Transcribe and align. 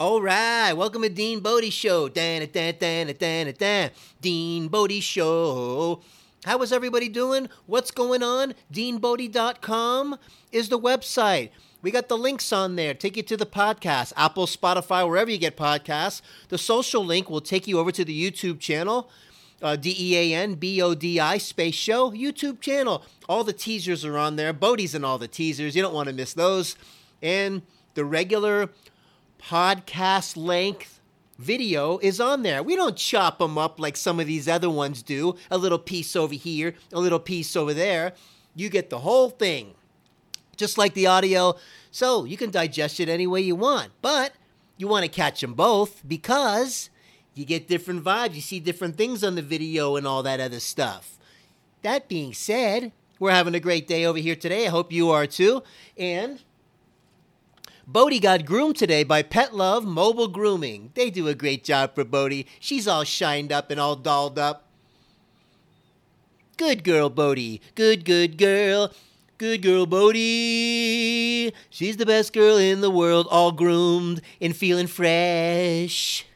All 0.00 0.22
right, 0.22 0.74
welcome 0.74 1.02
to 1.02 1.08
Dean 1.08 1.40
Bodie 1.40 1.70
Show. 1.70 2.08
Dan, 2.08 2.48
dan, 2.52 2.74
dan, 2.78 3.12
dan, 3.18 3.52
dan, 3.58 3.90
Dean 4.20 4.68
Bodie 4.68 5.00
Show. 5.00 6.02
How 6.44 6.62
is 6.62 6.72
everybody 6.72 7.08
doing? 7.08 7.48
What's 7.66 7.90
going 7.90 8.22
on? 8.22 8.54
DeanBodie.com 8.72 10.16
is 10.52 10.68
the 10.68 10.78
website. 10.78 11.50
We 11.82 11.90
got 11.90 12.08
the 12.08 12.16
links 12.16 12.52
on 12.52 12.76
there. 12.76 12.94
Take 12.94 13.16
you 13.16 13.24
to 13.24 13.36
the 13.36 13.44
podcast, 13.44 14.12
Apple, 14.16 14.46
Spotify, 14.46 15.04
wherever 15.04 15.32
you 15.32 15.38
get 15.38 15.56
podcasts. 15.56 16.22
The 16.48 16.58
social 16.58 17.04
link 17.04 17.28
will 17.28 17.40
take 17.40 17.66
you 17.66 17.80
over 17.80 17.90
to 17.90 18.04
the 18.04 18.30
YouTube 18.30 18.60
channel, 18.60 19.10
uh, 19.60 19.74
D 19.74 19.96
E 19.98 20.16
A 20.16 20.40
N 20.40 20.54
B 20.54 20.80
O 20.80 20.94
D 20.94 21.18
I 21.18 21.38
Space 21.38 21.74
Show 21.74 22.12
YouTube 22.12 22.60
channel. 22.60 23.02
All 23.28 23.42
the 23.42 23.52
teasers 23.52 24.04
are 24.04 24.16
on 24.16 24.36
there. 24.36 24.52
Bodie's 24.52 24.94
in 24.94 25.04
all 25.04 25.18
the 25.18 25.26
teasers. 25.26 25.74
You 25.74 25.82
don't 25.82 25.92
want 25.92 26.08
to 26.08 26.14
miss 26.14 26.34
those. 26.34 26.76
And 27.20 27.62
the 27.94 28.04
regular 28.04 28.70
podcast 29.38 30.36
length 30.36 31.00
video 31.38 31.98
is 31.98 32.20
on 32.20 32.42
there. 32.42 32.62
We 32.62 32.76
don't 32.76 32.96
chop 32.96 33.38
them 33.38 33.56
up 33.56 33.78
like 33.78 33.96
some 33.96 34.20
of 34.20 34.26
these 34.26 34.48
other 34.48 34.68
ones 34.68 35.02
do. 35.02 35.36
A 35.50 35.58
little 35.58 35.78
piece 35.78 36.16
over 36.16 36.34
here, 36.34 36.74
a 36.92 37.00
little 37.00 37.20
piece 37.20 37.56
over 37.56 37.72
there. 37.72 38.12
You 38.54 38.68
get 38.68 38.90
the 38.90 38.98
whole 39.00 39.30
thing, 39.30 39.74
just 40.56 40.76
like 40.78 40.94
the 40.94 41.06
audio. 41.06 41.56
So 41.90 42.24
you 42.24 42.36
can 42.36 42.50
digest 42.50 43.00
it 43.00 43.08
any 43.08 43.26
way 43.26 43.40
you 43.40 43.54
want. 43.54 43.92
But 44.02 44.32
you 44.76 44.88
want 44.88 45.04
to 45.04 45.10
catch 45.10 45.40
them 45.40 45.54
both 45.54 46.02
because 46.06 46.90
you 47.34 47.44
get 47.44 47.68
different 47.68 48.04
vibes. 48.04 48.34
You 48.34 48.40
see 48.40 48.60
different 48.60 48.96
things 48.96 49.22
on 49.22 49.36
the 49.36 49.42
video 49.42 49.96
and 49.96 50.06
all 50.06 50.22
that 50.24 50.40
other 50.40 50.60
stuff. 50.60 51.18
That 51.82 52.08
being 52.08 52.34
said, 52.34 52.92
we're 53.20 53.30
having 53.30 53.54
a 53.54 53.60
great 53.60 53.86
day 53.86 54.04
over 54.04 54.18
here 54.18 54.34
today. 54.34 54.66
I 54.66 54.70
hope 54.70 54.92
you 54.92 55.10
are 55.10 55.26
too. 55.26 55.62
And 55.96 56.42
Bodie 57.90 58.20
got 58.20 58.44
groomed 58.44 58.76
today 58.76 59.02
by 59.02 59.22
Pet 59.22 59.54
Love 59.54 59.86
Mobile 59.86 60.28
Grooming. 60.28 60.90
They 60.92 61.08
do 61.08 61.26
a 61.26 61.34
great 61.34 61.64
job 61.64 61.94
for 61.94 62.04
Bodie. 62.04 62.46
She's 62.60 62.86
all 62.86 63.02
shined 63.02 63.50
up 63.50 63.70
and 63.70 63.80
all 63.80 63.96
dolled 63.96 64.38
up. 64.38 64.66
Good 66.58 66.84
girl, 66.84 67.08
Bodie. 67.08 67.62
Good, 67.74 68.04
good 68.04 68.36
girl. 68.36 68.92
Good 69.38 69.62
girl, 69.62 69.86
Bodie. 69.86 71.54
She's 71.70 71.96
the 71.96 72.04
best 72.04 72.34
girl 72.34 72.58
in 72.58 72.82
the 72.82 72.90
world, 72.90 73.26
all 73.30 73.52
groomed 73.52 74.20
and 74.38 74.54
feeling 74.54 74.86
fresh. 74.86 76.26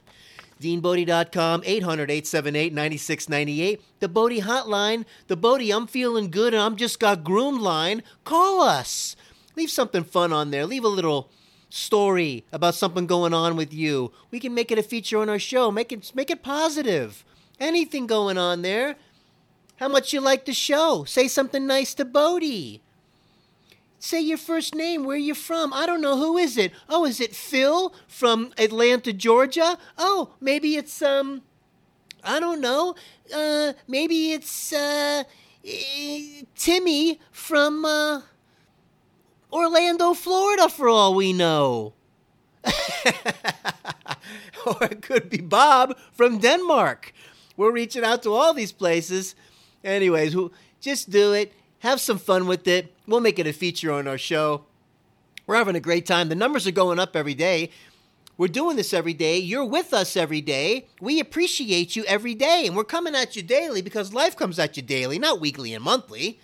DeanBodie.com, 0.59 1.65
800 1.67 2.11
878 2.11 2.73
9698. 2.73 3.83
The 4.01 4.09
Bodie 4.09 4.41
hotline, 4.41 5.05
the 5.27 5.37
Bodie 5.37 5.71
I'm 5.71 5.87
feeling 5.87 6.31
good 6.31 6.55
and 6.55 6.63
I'm 6.63 6.77
just 6.77 6.99
got 6.99 7.23
groomed 7.23 7.61
line. 7.61 8.03
Call 8.25 8.63
us. 8.63 9.17
Leave 9.55 9.71
something 9.71 10.03
fun 10.03 10.33
on 10.33 10.51
there. 10.51 10.65
Leave 10.65 10.85
a 10.85 10.89
little 10.89 11.29
story 11.73 12.45
about 12.53 12.75
something 12.75 13.07
going 13.07 13.33
on 13.33 13.57
with 13.57 13.73
you. 13.73 14.13
We 14.31 14.39
can 14.39 14.53
make 14.55 14.71
it 14.71 14.79
a 14.79 14.83
feature 14.83 15.19
on 15.19 15.31
our 15.31 15.39
show. 15.39 15.71
Make 15.71 15.91
it 15.91 16.13
make 16.15 16.31
it 16.31 16.43
positive. 16.43 17.25
Anything 17.59 18.07
going 18.07 18.37
on 18.37 18.61
there. 18.61 18.97
How 19.77 19.89
much 19.89 20.13
you 20.13 20.21
like 20.21 20.45
the 20.45 20.53
show? 20.53 21.05
Say 21.05 21.29
something 21.29 21.67
nice 21.67 21.95
to 21.95 22.05
Bodie. 22.05 22.83
Say 23.99 24.21
your 24.21 24.37
first 24.37 24.75
name, 24.75 25.05
where 25.05 25.17
you 25.17 25.35
from. 25.35 25.73
I 25.73 25.87
don't 25.87 26.03
know 26.03 26.19
who 26.19 26.37
is 26.37 26.59
it. 26.59 26.73
Oh, 26.91 27.07
is 27.07 27.21
it 27.21 27.35
Phil 27.35 27.95
from 28.07 28.53
Atlanta, 28.59 29.13
Georgia? 29.13 29.79
Oh, 29.97 30.35
maybe 30.41 30.77
it's 30.77 31.01
um 31.01 31.41
I 32.23 32.39
don't 32.39 32.61
know. 32.61 32.95
Uh 33.35 33.73
maybe 33.89 34.33
it's 34.33 34.75
uh 34.75 35.25
eh, 35.65 36.43
Timmy 36.55 37.19
from 37.31 37.87
uh 37.87 38.21
Orlando, 39.53 40.15
Florida, 40.15 40.69
for 40.69 40.89
all 40.89 41.15
we 41.15 41.33
know. 41.33 41.93
or 44.67 44.85
it 44.85 45.03
could 45.03 45.29
be 45.29 45.41
Bob 45.41 45.99
from 46.13 46.39
Denmark. 46.39 47.13
We're 47.57 47.73
reaching 47.73 48.05
out 48.05 48.23
to 48.23 48.33
all 48.33 48.55
these 48.55 48.73
places. 48.73 49.35
Anyways, 49.85 50.35
just 50.81 51.11
do 51.11 51.33
it. 51.33 51.53
Have 51.81 52.01
some 52.01 52.19
fun 52.19 52.47
with 52.47 52.67
it. 52.67 52.95
We'll 53.07 53.21
make 53.21 53.39
it 53.39 53.47
a 53.47 53.53
feature 53.53 53.93
on 53.93 54.09
our 54.09 54.19
show. 54.19 54.65
We're 55.47 55.57
having 55.57 55.77
a 55.77 55.81
great 55.81 56.07
time. 56.07 56.29
The 56.29 56.35
numbers 56.35 56.67
are 56.67 56.73
going 56.73 56.99
up 56.99 57.17
every 57.17 57.35
day. 57.35 57.71
We're 58.39 58.49
doing 58.49 58.77
this 58.77 58.95
every 58.95 59.13
day. 59.13 59.39
You're 59.39 59.65
with 59.65 59.93
us 59.93 60.17
every 60.17 60.41
day. 60.41 60.87
We 61.01 61.21
appreciate 61.21 61.95
you 61.95 62.05
every 62.05 62.35
day. 62.35 62.65
And 62.67 62.75
we're 62.75 62.85
coming 62.85 63.15
at 63.15 63.37
you 63.37 63.43
daily 63.43 63.83
because 63.83 64.15
life 64.15 64.37
comes 64.37 64.59
at 64.59 64.77
you 64.77 64.83
daily, 64.83 65.19
not 65.19 65.41
weekly 65.41 65.75
and 65.75 65.85
monthly. 65.85 66.41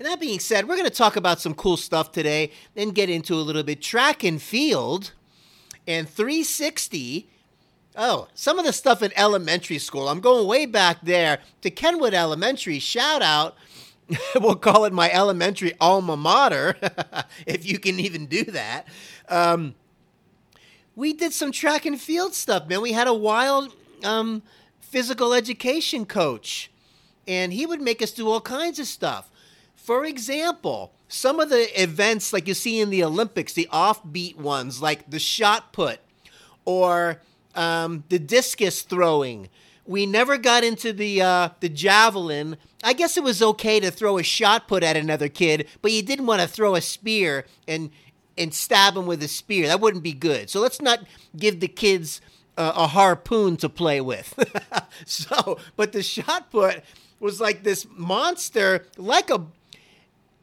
And 0.00 0.08
that 0.08 0.18
being 0.18 0.40
said, 0.40 0.66
we're 0.66 0.76
going 0.76 0.88
to 0.88 0.90
talk 0.90 1.16
about 1.16 1.42
some 1.42 1.52
cool 1.52 1.76
stuff 1.76 2.10
today, 2.10 2.52
then 2.74 2.88
get 2.88 3.10
into 3.10 3.34
a 3.34 3.44
little 3.44 3.62
bit 3.62 3.82
track 3.82 4.24
and 4.24 4.40
field 4.40 5.12
and 5.86 6.08
360. 6.08 7.28
Oh, 7.96 8.28
some 8.32 8.58
of 8.58 8.64
the 8.64 8.72
stuff 8.72 9.02
in 9.02 9.12
elementary 9.14 9.76
school. 9.76 10.08
I'm 10.08 10.20
going 10.20 10.46
way 10.46 10.64
back 10.64 11.02
there 11.02 11.40
to 11.60 11.70
Kenwood 11.70 12.14
Elementary. 12.14 12.78
Shout 12.78 13.20
out. 13.20 13.58
we'll 14.40 14.56
call 14.56 14.86
it 14.86 14.94
my 14.94 15.12
elementary 15.12 15.74
alma 15.82 16.16
mater, 16.16 16.76
if 17.46 17.66
you 17.66 17.78
can 17.78 18.00
even 18.00 18.24
do 18.24 18.44
that. 18.44 18.88
Um, 19.28 19.74
we 20.96 21.12
did 21.12 21.34
some 21.34 21.52
track 21.52 21.84
and 21.84 22.00
field 22.00 22.32
stuff, 22.32 22.66
man. 22.66 22.80
We 22.80 22.92
had 22.92 23.06
a 23.06 23.12
wild 23.12 23.76
um, 24.02 24.44
physical 24.80 25.34
education 25.34 26.06
coach, 26.06 26.70
and 27.28 27.52
he 27.52 27.66
would 27.66 27.82
make 27.82 28.00
us 28.00 28.12
do 28.12 28.30
all 28.30 28.40
kinds 28.40 28.78
of 28.78 28.86
stuff. 28.86 29.30
For 29.82 30.04
example, 30.04 30.92
some 31.08 31.40
of 31.40 31.48
the 31.48 31.82
events 31.82 32.32
like 32.32 32.46
you 32.46 32.54
see 32.54 32.80
in 32.80 32.90
the 32.90 33.02
Olympics, 33.02 33.54
the 33.54 33.68
offbeat 33.72 34.36
ones 34.36 34.82
like 34.82 35.10
the 35.10 35.18
shot 35.18 35.72
put 35.72 36.00
or 36.64 37.20
um, 37.54 38.04
the 38.10 38.18
discus 38.18 38.82
throwing. 38.82 39.48
We 39.86 40.06
never 40.06 40.36
got 40.36 40.62
into 40.64 40.92
the 40.92 41.22
uh, 41.22 41.48
the 41.60 41.70
javelin. 41.70 42.58
I 42.84 42.92
guess 42.92 43.16
it 43.16 43.24
was 43.24 43.42
okay 43.42 43.80
to 43.80 43.90
throw 43.90 44.18
a 44.18 44.22
shot 44.22 44.68
put 44.68 44.84
at 44.84 44.96
another 44.96 45.28
kid, 45.28 45.66
but 45.82 45.92
you 45.92 46.02
didn't 46.02 46.26
want 46.26 46.42
to 46.42 46.46
throw 46.46 46.74
a 46.74 46.80
spear 46.80 47.46
and 47.66 47.90
and 48.36 48.54
stab 48.54 48.96
him 48.96 49.06
with 49.06 49.22
a 49.22 49.28
spear. 49.28 49.66
That 49.66 49.80
wouldn't 49.80 50.04
be 50.04 50.12
good. 50.12 50.50
So 50.50 50.60
let's 50.60 50.80
not 50.80 51.00
give 51.36 51.60
the 51.60 51.68
kids 51.68 52.20
uh, 52.56 52.72
a 52.76 52.86
harpoon 52.86 53.56
to 53.56 53.68
play 53.68 54.00
with. 54.00 54.34
so, 55.06 55.58
but 55.74 55.92
the 55.92 56.02
shot 56.02 56.50
put 56.50 56.84
was 57.18 57.40
like 57.40 57.62
this 57.62 57.86
monster, 57.96 58.86
like 58.96 59.30
a 59.30 59.46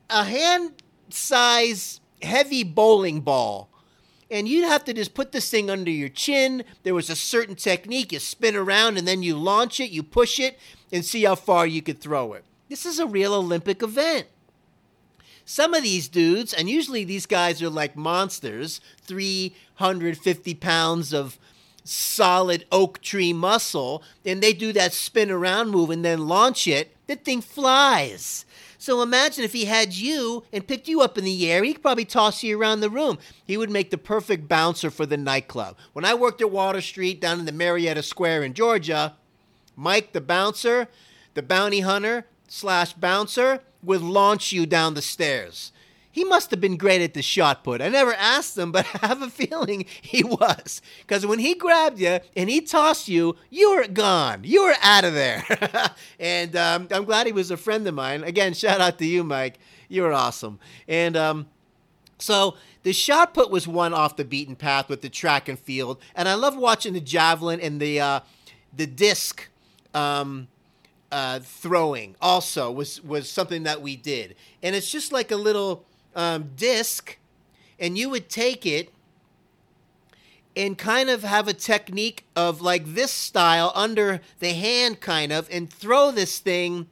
a 0.09 0.23
hand 0.23 0.73
size 1.09 1.99
heavy 2.21 2.63
bowling 2.63 3.21
ball. 3.21 3.69
And 4.29 4.47
you'd 4.47 4.67
have 4.67 4.83
to 4.85 4.93
just 4.93 5.13
put 5.13 5.31
this 5.31 5.49
thing 5.49 5.69
under 5.69 5.91
your 5.91 6.09
chin. 6.09 6.65
There 6.83 6.93
was 6.93 7.09
a 7.09 7.15
certain 7.15 7.55
technique. 7.55 8.11
You 8.11 8.19
spin 8.19 8.55
around 8.55 8.97
and 8.97 9.07
then 9.07 9.23
you 9.23 9.37
launch 9.37 9.79
it, 9.79 9.89
you 9.89 10.03
push 10.03 10.39
it, 10.39 10.59
and 10.91 11.05
see 11.05 11.23
how 11.23 11.35
far 11.35 11.65
you 11.65 11.81
could 11.81 12.01
throw 12.01 12.33
it. 12.33 12.43
This 12.67 12.85
is 12.85 12.99
a 12.99 13.07
real 13.07 13.33
Olympic 13.33 13.81
event. 13.81 14.27
Some 15.45 15.73
of 15.73 15.83
these 15.83 16.09
dudes, 16.09 16.53
and 16.53 16.69
usually 16.69 17.05
these 17.05 17.25
guys 17.25 17.61
are 17.61 17.69
like 17.69 17.95
monsters 17.95 18.81
350 19.03 20.53
pounds 20.55 21.13
of 21.13 21.39
solid 21.85 22.65
oak 22.69 23.01
tree 23.01 23.31
muscle, 23.31 24.03
and 24.25 24.43
they 24.43 24.51
do 24.51 24.73
that 24.73 24.91
spin 24.91 25.31
around 25.31 25.69
move 25.69 25.89
and 25.89 26.03
then 26.03 26.27
launch 26.27 26.67
it. 26.67 26.97
The 27.07 27.15
thing 27.15 27.39
flies. 27.39 28.45
So 28.77 29.01
imagine 29.01 29.43
if 29.43 29.53
he 29.53 29.65
had 29.65 29.93
you 29.93 30.43
and 30.53 30.67
picked 30.67 30.87
you 30.87 31.01
up 31.01 31.17
in 31.17 31.23
the 31.23 31.51
air, 31.51 31.63
he 31.63 31.73
could 31.73 31.81
probably 31.81 32.05
toss 32.05 32.43
you 32.43 32.59
around 32.59 32.81
the 32.81 32.89
room. 32.89 33.17
He 33.45 33.57
would 33.57 33.69
make 33.69 33.89
the 33.89 33.97
perfect 33.97 34.47
bouncer 34.47 34.91
for 34.91 35.05
the 35.05 35.17
nightclub. 35.17 35.77
When 35.93 36.05
I 36.05 36.13
worked 36.13 36.41
at 36.41 36.51
Water 36.51 36.81
Street 36.81 37.19
down 37.19 37.39
in 37.39 37.45
the 37.45 37.51
Marietta 37.51 38.03
Square 38.03 38.43
in 38.43 38.53
Georgia, 38.53 39.15
Mike 39.75 40.13
the 40.13 40.21
bouncer, 40.21 40.87
the 41.33 41.43
bounty 41.43 41.81
hunter 41.81 42.25
slash 42.47 42.93
bouncer, 42.93 43.61
would 43.83 44.01
launch 44.01 44.51
you 44.51 44.65
down 44.65 44.93
the 44.93 45.01
stairs. 45.01 45.71
He 46.17 46.23
must 46.23 46.49
have 46.49 46.59
been 46.59 46.77
great 46.77 47.03
at 47.03 47.13
the 47.13 47.21
shot 47.21 47.63
put. 47.63 47.79
I 47.79 47.89
never 47.89 48.11
asked 48.11 48.57
him, 48.57 48.71
but 48.71 48.87
I 49.03 49.05
have 49.05 49.21
a 49.21 49.29
feeling 49.29 49.85
he 50.01 50.23
was. 50.23 50.81
Because 51.01 51.27
when 51.27 51.37
he 51.37 51.53
grabbed 51.53 51.99
you 51.99 52.17
and 52.35 52.49
he 52.49 52.59
tossed 52.59 53.07
you, 53.07 53.35
you 53.51 53.75
were 53.75 53.87
gone. 53.87 54.41
You 54.43 54.63
were 54.63 54.73
out 54.81 55.03
of 55.03 55.13
there. 55.13 55.45
and 56.19 56.55
um, 56.55 56.87
I'm 56.89 57.05
glad 57.05 57.27
he 57.27 57.33
was 57.33 57.51
a 57.51 57.57
friend 57.57 57.87
of 57.87 57.93
mine. 57.93 58.23
Again, 58.23 58.55
shout 58.55 58.81
out 58.81 58.97
to 58.97 59.05
you, 59.05 59.23
Mike. 59.23 59.59
You 59.89 60.01
were 60.01 60.11
awesome. 60.11 60.57
And 60.87 61.15
um, 61.15 61.49
so 62.17 62.55
the 62.81 62.93
shot 62.93 63.35
put 63.35 63.51
was 63.51 63.67
one 63.67 63.93
off 63.93 64.15
the 64.15 64.25
beaten 64.25 64.55
path 64.55 64.89
with 64.89 65.03
the 65.03 65.09
track 65.09 65.47
and 65.47 65.59
field. 65.59 66.01
And 66.15 66.27
I 66.27 66.33
love 66.33 66.57
watching 66.57 66.93
the 66.93 66.99
javelin 66.99 67.61
and 67.61 67.79
the, 67.79 67.99
uh, 67.99 68.19
the 68.75 68.87
disc. 68.87 69.49
Um, 69.93 70.47
uh, 71.09 71.39
throwing 71.39 72.15
also 72.21 72.69
was 72.69 73.01
was 73.01 73.29
something 73.29 73.63
that 73.63 73.81
we 73.81 73.95
did, 73.95 74.35
and 74.61 74.75
it's 74.75 74.91
just 74.91 75.13
like 75.13 75.31
a 75.31 75.37
little 75.37 75.85
um, 76.17 76.49
disc, 76.57 77.17
and 77.79 77.97
you 77.97 78.09
would 78.09 78.27
take 78.27 78.65
it 78.65 78.91
and 80.57 80.75
kind 80.77 81.09
of 81.09 81.23
have 81.23 81.47
a 81.47 81.53
technique 81.53 82.25
of 82.35 82.59
like 82.59 82.83
this 82.83 83.11
style 83.11 83.71
under 83.75 84.19
the 84.39 84.53
hand, 84.53 84.99
kind 84.99 85.31
of, 85.31 85.47
and 85.51 85.71
throw 85.71 86.11
this 86.11 86.39
thing 86.39 86.87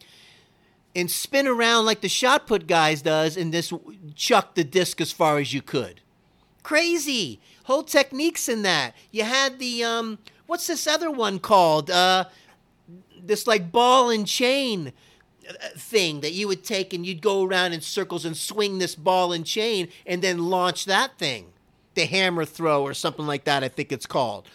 and 0.95 1.09
spin 1.09 1.47
around 1.47 1.85
like 1.85 2.01
the 2.01 2.07
shot 2.07 2.47
put 2.47 2.67
guys 2.67 3.01
does, 3.01 3.35
and 3.35 3.51
just 3.51 3.73
chuck 4.15 4.55
the 4.55 4.63
disc 4.63 5.01
as 5.01 5.11
far 5.11 5.39
as 5.39 5.53
you 5.53 5.61
could. 5.61 5.99
Crazy. 6.63 7.39
Whole 7.63 7.83
techniques 7.83 8.47
in 8.47 8.61
that. 8.61 8.95
You 9.11 9.23
had 9.23 9.59
the 9.59 9.83
um 9.83 10.19
what's 10.45 10.67
this 10.67 10.87
other 10.87 11.11
one 11.11 11.39
called? 11.39 11.89
Uh 11.89 12.25
this 13.21 13.47
like 13.47 13.71
ball 13.71 14.09
and 14.11 14.27
chain 14.27 14.93
thing 15.75 16.21
that 16.21 16.33
you 16.33 16.47
would 16.47 16.63
take 16.63 16.93
and 16.93 17.05
you'd 17.05 17.21
go 17.21 17.43
around 17.43 17.73
in 17.73 17.81
circles 17.81 18.25
and 18.25 18.35
swing 18.35 18.79
this 18.79 18.95
ball 18.95 19.31
and 19.31 19.45
chain 19.45 19.89
and 20.05 20.21
then 20.21 20.49
launch 20.49 20.85
that 20.85 21.17
thing. 21.17 21.53
The 21.93 22.05
hammer 22.05 22.45
throw 22.45 22.83
or 22.83 22.93
something 22.93 23.25
like 23.25 23.45
that, 23.45 23.63
I 23.63 23.69
think 23.69 23.91
it's 23.91 24.05
called. 24.05 24.47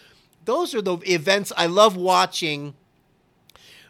Those 0.45 0.75
are 0.75 0.81
the 0.81 0.97
events 1.05 1.51
I 1.55 1.67
love 1.67 1.95
watching 1.95 2.75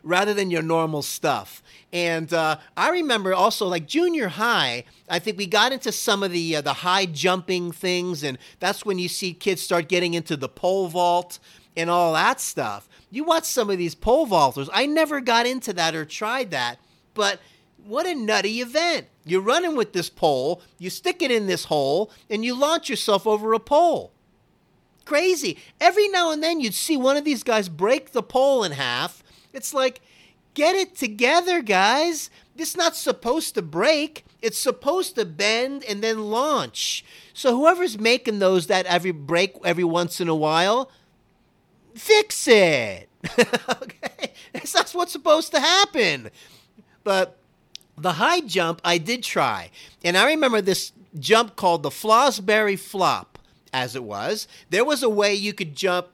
rather 0.04 0.34
than 0.34 0.52
your 0.52 0.62
normal 0.62 1.02
stuff. 1.02 1.62
And 1.94 2.34
uh, 2.34 2.58
I 2.78 2.90
remember 2.90 3.34
also 3.34 3.68
like 3.68 3.88
junior 3.88 4.30
high, 4.30 4.86
I 5.10 5.20
think 5.20 5.38
we 5.38 5.46
got 5.46 5.72
into 5.72 5.92
some 5.92 6.24
of 6.24 6.32
the 6.32 6.56
uh, 6.56 6.62
the 6.62 6.74
high 6.74 7.06
jumping 7.06 7.72
things, 7.72 8.24
and 8.24 8.38
that's 8.60 8.86
when 8.86 8.98
you 8.98 9.08
see 9.08 9.34
kids 9.34 9.62
start 9.62 9.90
getting 9.90 10.14
into 10.14 10.38
the 10.38 10.50
pole 10.50 10.88
vault 10.88 11.40
and 11.76 11.90
all 11.90 12.14
that 12.14 12.40
stuff. 12.40 12.88
You 13.10 13.24
watch 13.24 13.44
some 13.44 13.70
of 13.70 13.78
these 13.78 13.96
pole 13.96 14.26
vaulters. 14.26 14.70
I 14.74 14.86
never 14.86 15.20
got 15.20 15.46
into 15.46 15.74
that 15.74 15.96
or 15.96 16.06
tried 16.06 16.52
that, 16.52 16.80
but 17.14 17.40
what 17.84 18.06
a 18.06 18.16
nutty 18.16 18.62
event. 18.62 19.08
You're 19.26 19.42
running 19.42 19.76
with 19.76 19.94
this 19.94 20.10
pole, 20.10 20.62
you 20.78 20.90
stick 20.90 21.22
it 21.22 21.32
in 21.32 21.48
this 21.48 21.66
hole, 21.66 22.12
and 22.30 22.44
you 22.44 22.56
launch 22.56 22.90
yourself 22.90 23.28
over 23.28 23.54
a 23.54 23.60
pole. 23.60 24.12
Crazy. 25.06 25.58
Every 25.80 26.08
now 26.08 26.32
and 26.32 26.44
then 26.44 26.60
you'd 26.60 26.74
see 26.74 26.98
one 26.98 27.18
of 27.18 27.26
these 27.26 27.44
guys 27.44 27.70
break 27.70 28.12
the 28.12 28.24
pole 28.24 28.64
in 28.64 28.72
half. 28.74 29.24
It's 29.54 29.74
like, 29.74 30.02
Get 30.54 30.76
it 30.76 30.96
together, 30.96 31.62
guys. 31.62 32.30
It's 32.58 32.76
not 32.76 32.96
supposed 32.96 33.56
to 33.56 33.62
break. 33.62 34.26
It's 34.42 34.58
supposed 34.58 35.16
to 35.16 35.26
bend 35.26 35.84
and 35.86 36.04
then 36.04 36.30
launch. 36.30 37.06
So 37.34 37.56
whoever's 37.56 37.98
making 37.98 38.40
those 38.40 38.68
that 38.68 38.86
every 38.86 39.12
break 39.12 39.56
every 39.64 39.84
once 39.84 40.20
in 40.20 40.28
a 40.28 40.36
while, 40.36 40.92
fix 41.96 42.48
it. 42.48 43.08
okay, 43.40 44.34
that's, 44.52 44.74
that's 44.74 44.94
what's 44.94 45.14
supposed 45.14 45.52
to 45.54 45.60
happen. 45.60 46.30
But 47.04 47.38
the 47.98 48.14
high 48.14 48.42
jump 48.42 48.82
I 48.84 48.98
did 48.98 49.24
try, 49.24 49.72
and 50.04 50.18
I 50.18 50.28
remember 50.28 50.62
this 50.62 50.92
jump 51.20 51.56
called 51.56 51.84
the 51.84 51.90
Fosbury 51.90 52.78
Flop, 52.80 53.38
as 53.74 53.96
it 53.96 54.04
was. 54.04 54.48
There 54.70 54.86
was 54.86 55.04
a 55.04 55.10
way 55.10 55.34
you 55.34 55.54
could 55.54 55.76
jump 55.76 56.08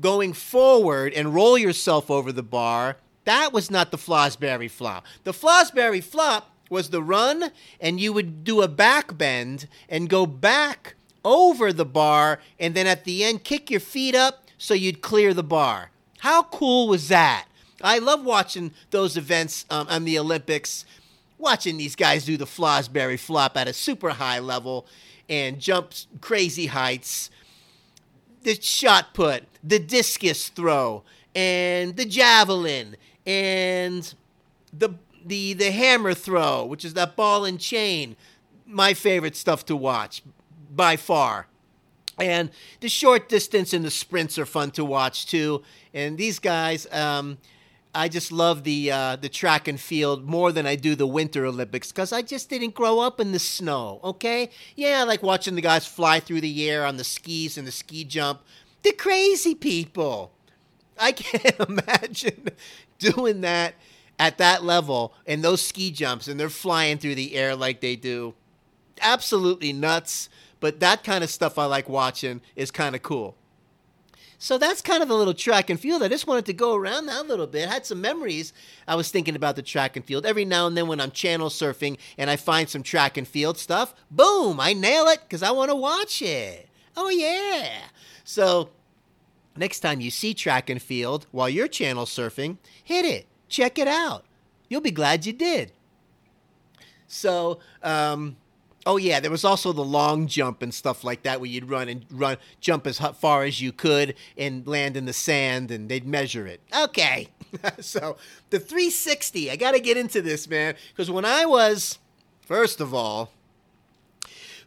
going 0.00 0.32
forward 0.32 1.12
and 1.12 1.34
roll 1.34 1.58
yourself 1.58 2.10
over 2.10 2.32
the 2.32 2.42
bar 2.42 2.96
that 3.24 3.52
was 3.52 3.70
not 3.70 3.90
the 3.90 3.98
Fosbury 3.98 4.70
flop. 4.70 5.06
The 5.24 5.32
Fosbury 5.32 6.02
flop 6.02 6.50
was 6.68 6.90
the 6.90 7.02
run, 7.02 7.52
and 7.80 8.00
you 8.00 8.12
would 8.12 8.44
do 8.44 8.62
a 8.62 8.68
back 8.68 9.16
bend 9.16 9.68
and 9.88 10.08
go 10.08 10.26
back 10.26 10.94
over 11.24 11.72
the 11.72 11.84
bar, 11.84 12.40
and 12.58 12.74
then 12.74 12.86
at 12.86 13.04
the 13.04 13.22
end, 13.22 13.44
kick 13.44 13.70
your 13.70 13.80
feet 13.80 14.14
up 14.14 14.46
so 14.58 14.74
you'd 14.74 15.02
clear 15.02 15.32
the 15.34 15.42
bar. 15.42 15.90
How 16.18 16.42
cool 16.44 16.88
was 16.88 17.08
that? 17.08 17.46
I 17.82 17.98
love 17.98 18.24
watching 18.24 18.72
those 18.90 19.16
events 19.16 19.66
um, 19.70 19.86
on 19.88 20.04
the 20.04 20.18
Olympics, 20.18 20.84
watching 21.38 21.76
these 21.76 21.96
guys 21.96 22.24
do 22.24 22.36
the 22.36 22.46
Fosbury 22.46 23.18
flop 23.18 23.56
at 23.56 23.68
a 23.68 23.72
super 23.72 24.10
high 24.10 24.38
level 24.38 24.86
and 25.28 25.58
jump 25.60 25.92
crazy 26.20 26.66
heights. 26.66 27.30
The 28.42 28.60
shot 28.60 29.14
put, 29.14 29.44
the 29.62 29.78
discus 29.78 30.48
throw, 30.48 31.04
and 31.34 31.96
the 31.96 32.04
javelin 32.04 32.96
and 33.26 34.14
the 34.72 34.90
the 35.24 35.54
the 35.54 35.70
hammer 35.70 36.14
throw, 36.14 36.64
which 36.64 36.84
is 36.84 36.94
that 36.94 37.16
ball 37.16 37.44
and 37.44 37.60
chain, 37.60 38.16
my 38.66 38.94
favorite 38.94 39.36
stuff 39.36 39.64
to 39.66 39.76
watch 39.76 40.22
by 40.74 40.96
far. 40.96 41.46
And 42.18 42.50
the 42.80 42.88
short 42.88 43.28
distance 43.28 43.72
and 43.72 43.84
the 43.84 43.90
sprints 43.90 44.38
are 44.38 44.46
fun 44.46 44.70
to 44.72 44.84
watch 44.84 45.26
too. 45.26 45.62
And 45.94 46.18
these 46.18 46.38
guys, 46.38 46.86
um, 46.92 47.38
I 47.94 48.08
just 48.08 48.32
love 48.32 48.64
the 48.64 48.90
uh, 48.90 49.16
the 49.16 49.28
track 49.28 49.68
and 49.68 49.78
field 49.78 50.24
more 50.24 50.50
than 50.50 50.66
I 50.66 50.76
do 50.76 50.94
the 50.94 51.06
Winter 51.06 51.44
Olympics 51.44 51.92
because 51.92 52.12
I 52.12 52.22
just 52.22 52.48
didn't 52.48 52.74
grow 52.74 53.00
up 53.00 53.20
in 53.20 53.32
the 53.32 53.38
snow. 53.38 54.00
Okay, 54.02 54.50
yeah, 54.76 55.00
I 55.00 55.04
like 55.04 55.22
watching 55.22 55.56
the 55.56 55.60
guys 55.60 55.86
fly 55.86 56.18
through 56.18 56.40
the 56.40 56.68
air 56.68 56.86
on 56.86 56.96
the 56.96 57.04
skis 57.04 57.58
and 57.58 57.66
the 57.66 57.72
ski 57.72 58.04
jump. 58.04 58.40
The 58.82 58.92
crazy 58.92 59.54
people. 59.54 60.32
I 60.98 61.12
can't 61.12 61.60
imagine 61.60 62.48
doing 62.98 63.42
that 63.42 63.74
at 64.18 64.38
that 64.38 64.62
level 64.62 65.14
and 65.26 65.42
those 65.42 65.60
ski 65.60 65.90
jumps 65.90 66.28
and 66.28 66.38
they're 66.38 66.48
flying 66.48 66.98
through 66.98 67.16
the 67.16 67.34
air 67.34 67.56
like 67.56 67.80
they 67.80 67.96
do. 67.96 68.34
Absolutely 69.00 69.72
nuts. 69.72 70.28
But 70.60 70.78
that 70.78 71.02
kind 71.02 71.24
of 71.24 71.30
stuff 71.30 71.58
I 71.58 71.64
like 71.64 71.88
watching 71.88 72.40
is 72.54 72.70
kind 72.70 72.94
of 72.94 73.02
cool. 73.02 73.34
So 74.42 74.58
that's 74.58 74.82
kind 74.82 75.04
of 75.04 75.08
the 75.08 75.14
little 75.14 75.34
track 75.34 75.70
and 75.70 75.78
field. 75.78 76.02
I 76.02 76.08
just 76.08 76.26
wanted 76.26 76.46
to 76.46 76.52
go 76.52 76.74
around 76.74 77.06
that 77.06 77.20
a 77.20 77.28
little 77.28 77.46
bit. 77.46 77.68
I 77.68 77.72
had 77.74 77.86
some 77.86 78.00
memories. 78.00 78.52
I 78.88 78.96
was 78.96 79.08
thinking 79.08 79.36
about 79.36 79.54
the 79.54 79.62
track 79.62 79.94
and 79.94 80.04
field. 80.04 80.26
Every 80.26 80.44
now 80.44 80.66
and 80.66 80.76
then 80.76 80.88
when 80.88 81.00
I'm 81.00 81.12
channel 81.12 81.48
surfing 81.48 81.96
and 82.18 82.28
I 82.28 82.34
find 82.34 82.68
some 82.68 82.82
track 82.82 83.16
and 83.16 83.28
field 83.28 83.56
stuff, 83.56 83.94
boom, 84.10 84.58
I 84.58 84.72
nail 84.72 85.04
it 85.04 85.20
because 85.22 85.44
I 85.44 85.52
want 85.52 85.70
to 85.70 85.76
watch 85.76 86.20
it. 86.22 86.68
Oh, 86.96 87.08
yeah. 87.08 87.68
So 88.24 88.70
Next 89.56 89.80
time 89.80 90.00
you 90.00 90.10
see 90.10 90.34
track 90.34 90.70
and 90.70 90.82
field 90.82 91.26
while 91.30 91.48
you're 91.48 91.68
channel 91.68 92.04
surfing, 92.04 92.56
hit 92.82 93.04
it. 93.04 93.26
Check 93.48 93.78
it 93.78 93.86
out. 93.86 94.24
You'll 94.68 94.80
be 94.80 94.90
glad 94.90 95.24
you 95.24 95.32
did. 95.32 95.70
So, 97.06 97.60
um, 97.82 98.36
oh 98.86 98.96
yeah, 98.96 99.20
there 99.20 99.30
was 99.30 99.44
also 99.44 99.72
the 99.72 99.84
long 99.84 100.26
jump 100.26 100.62
and 100.62 100.72
stuff 100.72 101.04
like 101.04 101.22
that 101.22 101.40
where 101.40 101.50
you'd 101.50 101.68
run 101.68 101.88
and 101.88 102.04
run, 102.10 102.36
jump 102.60 102.86
as 102.86 102.98
far 102.98 103.44
as 103.44 103.60
you 103.60 103.72
could 103.72 104.14
and 104.36 104.66
land 104.66 104.96
in 104.96 105.04
the 105.04 105.12
sand 105.12 105.70
and 105.70 105.88
they'd 105.88 106.06
measure 106.06 106.46
it. 106.46 106.60
Okay. 106.76 107.28
so 107.80 108.16
the 108.50 108.58
360, 108.58 109.50
I 109.50 109.56
got 109.56 109.72
to 109.72 109.80
get 109.80 109.96
into 109.96 110.22
this, 110.22 110.48
man, 110.48 110.74
because 110.88 111.10
when 111.10 111.24
I 111.24 111.46
was, 111.46 111.98
first 112.40 112.80
of 112.80 112.94
all, 112.94 113.30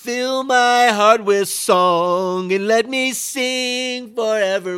Fill 0.00 0.44
my 0.44 0.86
heart 0.86 1.24
with 1.26 1.50
song 1.50 2.50
and 2.54 2.66
let 2.66 2.88
me 2.88 3.12
sing 3.12 4.14
forevermore. 4.14 4.72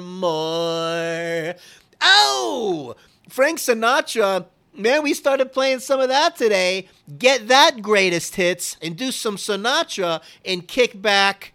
Oh! 2.00 2.96
Frank 3.28 3.60
Sinatra, 3.60 4.46
man, 4.76 5.04
we 5.04 5.14
started 5.14 5.52
playing 5.52 5.78
some 5.78 6.00
of 6.00 6.08
that 6.08 6.34
today. 6.34 6.88
Get 7.18 7.46
that 7.46 7.82
greatest 7.82 8.34
hits 8.34 8.76
and 8.82 8.96
do 8.96 9.12
some 9.12 9.36
Sinatra 9.36 10.20
and 10.44 10.66
kick 10.66 11.00
back, 11.00 11.52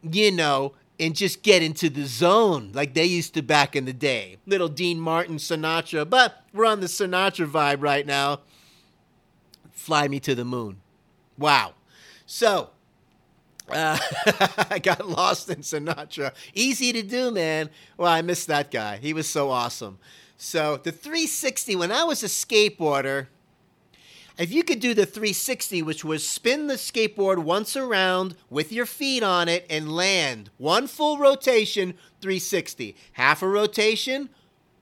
you 0.00 0.30
know, 0.30 0.74
and 1.00 1.16
just 1.16 1.42
get 1.42 1.64
into 1.64 1.90
the 1.90 2.06
zone 2.06 2.70
like 2.72 2.94
they 2.94 3.06
used 3.06 3.34
to 3.34 3.42
back 3.42 3.74
in 3.74 3.86
the 3.86 3.92
day. 3.92 4.36
Little 4.46 4.68
Dean 4.68 5.00
Martin 5.00 5.38
Sinatra, 5.38 6.08
but 6.08 6.44
we're 6.52 6.64
on 6.64 6.78
the 6.78 6.86
Sinatra 6.86 7.50
vibe 7.50 7.82
right 7.82 8.06
now. 8.06 8.42
Fly 9.72 10.06
me 10.06 10.20
to 10.20 10.36
the 10.36 10.44
moon. 10.44 10.80
Wow. 11.36 11.74
So, 12.32 12.70
uh, 13.68 13.98
I 14.70 14.78
got 14.80 15.08
lost 15.08 15.50
in 15.50 15.62
Sinatra. 15.62 16.32
Easy 16.54 16.92
to 16.92 17.02
do, 17.02 17.32
man. 17.32 17.70
Well, 17.96 18.08
I 18.08 18.22
missed 18.22 18.46
that 18.46 18.70
guy. 18.70 18.98
He 18.98 19.12
was 19.12 19.28
so 19.28 19.50
awesome. 19.50 19.98
So, 20.36 20.76
the 20.76 20.92
360, 20.92 21.74
when 21.74 21.90
I 21.90 22.04
was 22.04 22.22
a 22.22 22.26
skateboarder, 22.26 23.26
if 24.38 24.52
you 24.52 24.62
could 24.62 24.78
do 24.78 24.94
the 24.94 25.06
360, 25.06 25.82
which 25.82 26.04
was 26.04 26.26
spin 26.26 26.68
the 26.68 26.74
skateboard 26.74 27.38
once 27.38 27.76
around 27.76 28.36
with 28.48 28.70
your 28.70 28.86
feet 28.86 29.24
on 29.24 29.48
it 29.48 29.66
and 29.68 29.90
land 29.90 30.50
one 30.56 30.86
full 30.86 31.18
rotation, 31.18 31.94
360. 32.20 32.94
Half 33.14 33.42
a 33.42 33.48
rotation, 33.48 34.30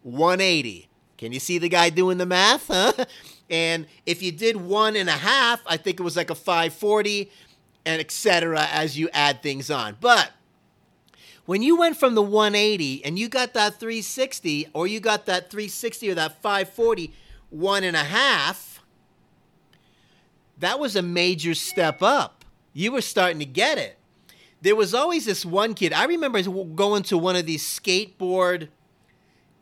180. 0.03 0.87
Can 1.17 1.33
you 1.33 1.41
see 1.41 1.57
the 1.57 1.71
guy 1.71 1.89
doing 1.89 2.19
the 2.19 2.27
math? 2.27 2.69
Huh? 2.69 2.93
And 3.51 3.87
if 4.05 4.23
you 4.23 4.33
did 4.33 4.57
one 4.57 4.97
and 4.97 5.09
a 5.09 5.13
half, 5.13 5.63
I 5.67 5.77
think 5.77 6.01
it 6.01 6.03
was 6.03 6.17
like 6.17 6.31
a 6.31 6.35
540 6.35 7.31
and 7.87 8.01
etc. 8.01 8.67
as 8.71 8.99
you 8.99 9.09
add 9.13 9.43
things 9.43 9.71
on. 9.71 9.97
But 10.01 10.33
when 11.47 11.63
you 11.63 11.79
went 11.79 11.97
from 11.97 12.15
the 12.15 12.23
180 12.23 13.05
and 13.05 13.19
you 13.19 13.29
got 13.29 13.55
that 13.55 13.81
360 13.81 14.69
or 14.75 14.87
you 14.87 15.01
got 15.01 15.25
that 15.27 15.51
360 15.51 16.11
or 16.11 16.15
that 16.15 16.43
540 16.43 17.13
one 17.51 17.85
and 17.85 17.97
a 17.97 18.05
half, 18.05 18.83
that 20.59 20.79
was 20.79 20.97
a 20.97 21.03
major 21.03 21.55
step 21.55 22.03
up. 22.03 22.45
You 22.75 22.93
were 22.93 23.01
starting 23.01 23.39
to 23.39 23.47
get 23.47 23.79
it. 23.79 23.99
there 24.61 24.77
was 24.77 24.93
always 24.93 25.25
this 25.25 25.47
one 25.47 25.73
kid. 25.73 25.93
I 25.93 26.05
remember 26.05 26.43
going 26.43 27.05
to 27.05 27.17
one 27.17 27.37
of 27.37 27.47
these 27.47 27.63
skateboard 27.63 28.69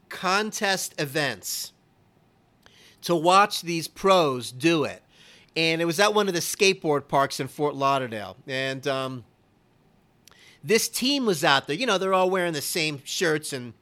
contest 0.08 0.94
events 0.98 1.72
to 3.02 3.14
watch 3.14 3.62
these 3.62 3.88
pros 3.88 4.50
do 4.50 4.84
it. 4.84 5.02
And 5.56 5.80
it 5.80 5.84
was 5.84 5.98
at 5.98 6.12
one 6.12 6.28
of 6.28 6.34
the 6.34 6.40
skateboard 6.40 7.08
parks 7.08 7.40
in 7.40 7.48
Fort 7.48 7.74
Lauderdale. 7.74 8.36
And 8.46 8.86
um, 8.86 9.24
this 10.62 10.88
team 10.88 11.24
was 11.24 11.44
out 11.44 11.66
there. 11.66 11.76
You 11.76 11.86
know, 11.86 11.96
they're 11.96 12.12
all 12.12 12.28
wearing 12.28 12.52
the 12.52 12.60
same 12.60 13.00
shirts 13.04 13.52
and, 13.52 13.72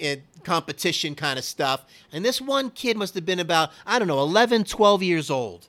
and 0.00 0.22
competition 0.42 1.14
kind 1.14 1.38
of 1.38 1.44
stuff. 1.44 1.84
And 2.12 2.24
this 2.24 2.40
one 2.40 2.70
kid 2.70 2.96
must 2.96 3.14
have 3.14 3.26
been 3.26 3.40
about, 3.40 3.70
I 3.86 3.98
don't 3.98 4.08
know, 4.08 4.20
11, 4.20 4.64
12 4.64 5.02
years 5.02 5.30
old. 5.30 5.68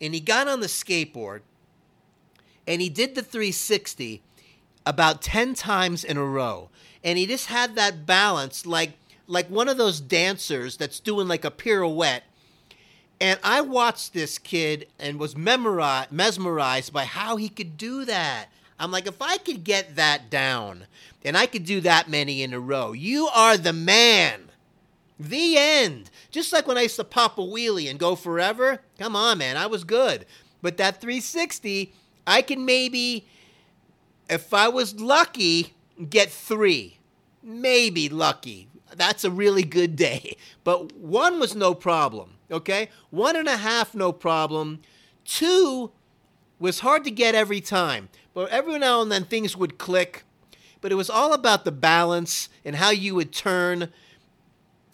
And 0.00 0.14
he 0.14 0.20
got 0.20 0.46
on 0.46 0.60
the 0.60 0.66
skateboard 0.66 1.40
and 2.66 2.80
he 2.80 2.88
did 2.88 3.14
the 3.14 3.22
360 3.22 4.22
about 4.86 5.22
10 5.22 5.54
times 5.54 6.04
in 6.04 6.16
a 6.16 6.24
row. 6.24 6.70
And 7.02 7.18
he 7.18 7.26
just 7.26 7.46
had 7.46 7.74
that 7.74 8.06
balance 8.06 8.66
like 8.66 8.92
like 9.26 9.48
one 9.48 9.68
of 9.68 9.76
those 9.76 10.00
dancers 10.00 10.76
that's 10.76 11.00
doing 11.00 11.28
like 11.28 11.44
a 11.44 11.50
pirouette. 11.50 12.22
And 13.20 13.38
I 13.42 13.60
watched 13.60 14.12
this 14.12 14.38
kid 14.38 14.88
and 14.98 15.18
was 15.18 15.36
mesmerized 15.36 16.92
by 16.92 17.04
how 17.04 17.36
he 17.36 17.48
could 17.48 17.76
do 17.76 18.04
that. 18.04 18.46
I'm 18.78 18.90
like, 18.90 19.06
if 19.06 19.22
I 19.22 19.38
could 19.38 19.64
get 19.64 19.96
that 19.96 20.30
down 20.30 20.86
and 21.24 21.36
I 21.36 21.46
could 21.46 21.64
do 21.64 21.80
that 21.82 22.10
many 22.10 22.42
in 22.42 22.52
a 22.52 22.60
row, 22.60 22.92
you 22.92 23.28
are 23.28 23.56
the 23.56 23.72
man. 23.72 24.50
The 25.18 25.56
end. 25.56 26.10
Just 26.30 26.52
like 26.52 26.66
when 26.66 26.76
I 26.76 26.82
used 26.82 26.96
to 26.96 27.04
pop 27.04 27.38
a 27.38 27.40
wheelie 27.40 27.88
and 27.88 28.00
go 28.00 28.16
forever. 28.16 28.80
Come 28.98 29.14
on, 29.14 29.38
man, 29.38 29.56
I 29.56 29.66
was 29.66 29.84
good. 29.84 30.26
But 30.60 30.76
that 30.78 31.00
360, 31.00 31.94
I 32.26 32.42
can 32.42 32.64
maybe, 32.64 33.26
if 34.28 34.52
I 34.52 34.68
was 34.68 35.00
lucky, 35.00 35.74
get 36.10 36.30
three. 36.30 36.98
Maybe 37.42 38.08
lucky. 38.08 38.68
That's 38.96 39.24
a 39.24 39.30
really 39.30 39.62
good 39.62 39.96
day. 39.96 40.36
But 40.62 40.94
one 40.94 41.38
was 41.38 41.54
no 41.54 41.74
problem, 41.74 42.34
okay? 42.50 42.88
One 43.10 43.36
and 43.36 43.48
a 43.48 43.56
half, 43.56 43.94
no 43.94 44.12
problem. 44.12 44.80
Two 45.24 45.90
was 46.58 46.80
hard 46.80 47.04
to 47.04 47.10
get 47.10 47.34
every 47.34 47.60
time. 47.60 48.08
But 48.32 48.50
every 48.50 48.78
now 48.78 49.02
and 49.02 49.10
then 49.10 49.24
things 49.24 49.56
would 49.56 49.78
click. 49.78 50.24
But 50.80 50.92
it 50.92 50.96
was 50.96 51.10
all 51.10 51.32
about 51.32 51.64
the 51.64 51.72
balance 51.72 52.48
and 52.64 52.76
how 52.76 52.90
you 52.90 53.14
would 53.14 53.32
turn. 53.32 53.90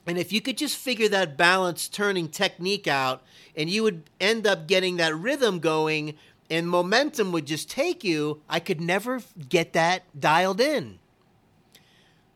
And 0.07 0.19
if 0.19 0.33
you 0.33 0.41
could 0.41 0.57
just 0.57 0.77
figure 0.77 1.09
that 1.09 1.37
balance 1.37 1.89
turning 1.89 2.29
technique 2.29 2.87
out, 2.87 3.23
and 3.57 3.69
you 3.69 3.83
would 3.83 4.09
end 4.21 4.47
up 4.47 4.67
getting 4.67 4.97
that 4.97 5.15
rhythm 5.15 5.59
going, 5.59 6.15
and 6.49 6.69
momentum 6.69 7.33
would 7.33 7.47
just 7.47 7.71
take 7.71 8.03
you, 8.03 8.43
I 8.49 8.61
could 8.61 8.81
never 8.81 9.23
get 9.49 9.73
that 9.73 10.05
dialed 10.19 10.61
in. 10.61 10.99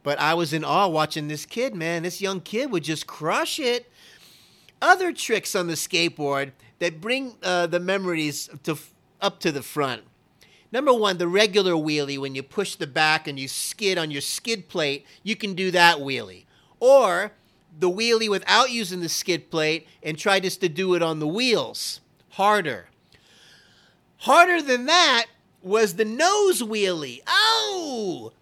But 0.05 0.21
I 0.21 0.35
was 0.35 0.53
in 0.53 0.63
awe 0.63 0.87
watching 0.87 1.27
this 1.27 1.47
kid, 1.47 1.75
man. 1.75 2.05
This 2.05 2.21
young 2.21 2.41
kid 2.41 2.71
would 2.71 2.85
just 2.85 3.09
crush 3.09 3.59
it. 3.59 3.91
Other 4.81 5.13
tricks 5.13 5.57
on 5.57 5.67
the 5.67 5.75
skateboard 5.75 6.53
that 6.79 7.01
bring 7.01 7.35
uh, 7.43 7.67
the 7.67 7.81
memories 7.81 8.49
to 8.65 8.77
up 9.21 9.41
to 9.41 9.51
the 9.51 9.63
front. 9.63 10.03
Number 10.71 10.93
one, 10.93 11.17
the 11.17 11.27
regular 11.27 11.73
wheelie, 11.73 12.19
when 12.19 12.35
you 12.35 12.43
push 12.43 12.75
the 12.77 12.87
back 12.87 13.27
and 13.27 13.39
you 13.39 13.49
skid 13.49 13.97
on 13.97 14.11
your 14.11 14.21
skid 14.21 14.69
plate, 14.69 15.07
you 15.23 15.37
can 15.37 15.55
do 15.55 15.71
that 15.71 15.99
wheelie. 15.99 16.45
Or 16.81 17.33
the 17.79 17.91
wheelie 17.91 18.29
without 18.29 18.71
using 18.71 19.01
the 19.01 19.09
skid 19.09 19.51
plate 19.51 19.89
and 20.03 20.19
try 20.19 20.39
just 20.39 20.61
to 20.61 20.69
do 20.69 20.95
it 20.95 21.03
on 21.03 21.19
the 21.19 21.27
wheels. 21.27 22.01
Harder. 22.31 22.89
Harder 24.19 24.61
than 24.61 24.85
that 24.85 25.27
was 25.63 25.95
the 25.95 26.05
nose 26.05 26.61
wheelie. 26.61 27.23
Oh! 27.27 28.34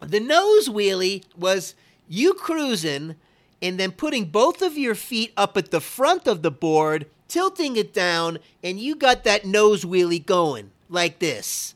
The 0.00 0.20
nose 0.20 0.68
wheelie 0.68 1.24
was 1.36 1.74
you 2.08 2.34
cruising 2.34 3.16
and 3.60 3.78
then 3.78 3.92
putting 3.92 4.26
both 4.26 4.62
of 4.62 4.78
your 4.78 4.94
feet 4.94 5.32
up 5.36 5.56
at 5.56 5.70
the 5.70 5.80
front 5.80 6.26
of 6.26 6.42
the 6.42 6.50
board, 6.50 7.06
tilting 7.26 7.76
it 7.76 7.92
down, 7.92 8.38
and 8.62 8.78
you 8.78 8.94
got 8.94 9.24
that 9.24 9.44
nose 9.44 9.84
wheelie 9.84 10.24
going 10.24 10.70
like 10.88 11.18
this. 11.18 11.74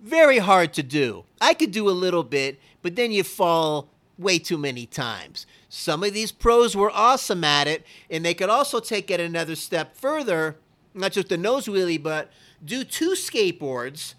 Very 0.00 0.38
hard 0.38 0.74
to 0.74 0.82
do. 0.82 1.24
I 1.40 1.54
could 1.54 1.70
do 1.70 1.88
a 1.88 1.92
little 1.92 2.24
bit, 2.24 2.60
but 2.82 2.96
then 2.96 3.12
you 3.12 3.22
fall 3.22 3.88
way 4.18 4.38
too 4.38 4.58
many 4.58 4.86
times. 4.86 5.46
Some 5.68 6.02
of 6.04 6.12
these 6.12 6.32
pros 6.32 6.76
were 6.76 6.90
awesome 6.90 7.44
at 7.44 7.66
it, 7.66 7.86
and 8.10 8.24
they 8.24 8.34
could 8.34 8.50
also 8.50 8.80
take 8.80 9.10
it 9.10 9.20
another 9.20 9.56
step 9.56 9.96
further, 9.96 10.56
not 10.92 11.12
just 11.12 11.28
the 11.28 11.38
nose 11.38 11.66
wheelie, 11.66 12.02
but 12.02 12.30
do 12.64 12.84
two 12.84 13.12
skateboards. 13.12 14.14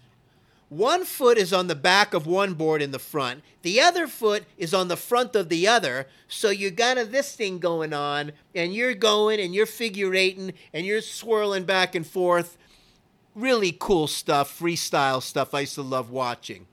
One 0.68 1.04
foot 1.04 1.38
is 1.38 1.52
on 1.52 1.68
the 1.68 1.76
back 1.76 2.12
of 2.12 2.26
one 2.26 2.54
board 2.54 2.82
in 2.82 2.90
the 2.90 2.98
front, 2.98 3.42
the 3.62 3.80
other 3.80 4.06
foot 4.06 4.44
is 4.58 4.74
on 4.74 4.88
the 4.88 4.96
front 4.96 5.36
of 5.36 5.48
the 5.48 5.68
other. 5.68 6.08
So 6.26 6.50
you 6.50 6.70
got 6.70 6.98
a, 6.98 7.04
this 7.04 7.34
thing 7.36 7.58
going 7.58 7.92
on, 7.92 8.32
and 8.54 8.74
you're 8.74 8.94
going 8.94 9.40
and 9.40 9.54
you're 9.54 9.66
figure 9.66 10.14
eighting 10.14 10.54
and 10.72 10.84
you're 10.84 11.00
swirling 11.00 11.64
back 11.64 11.94
and 11.94 12.06
forth 12.06 12.58
really 13.36 13.76
cool 13.78 14.06
stuff, 14.06 14.58
freestyle 14.58 15.22
stuff 15.22 15.54
I 15.54 15.60
used 15.60 15.74
to 15.74 15.82
love 15.82 16.10
watching. 16.10 16.66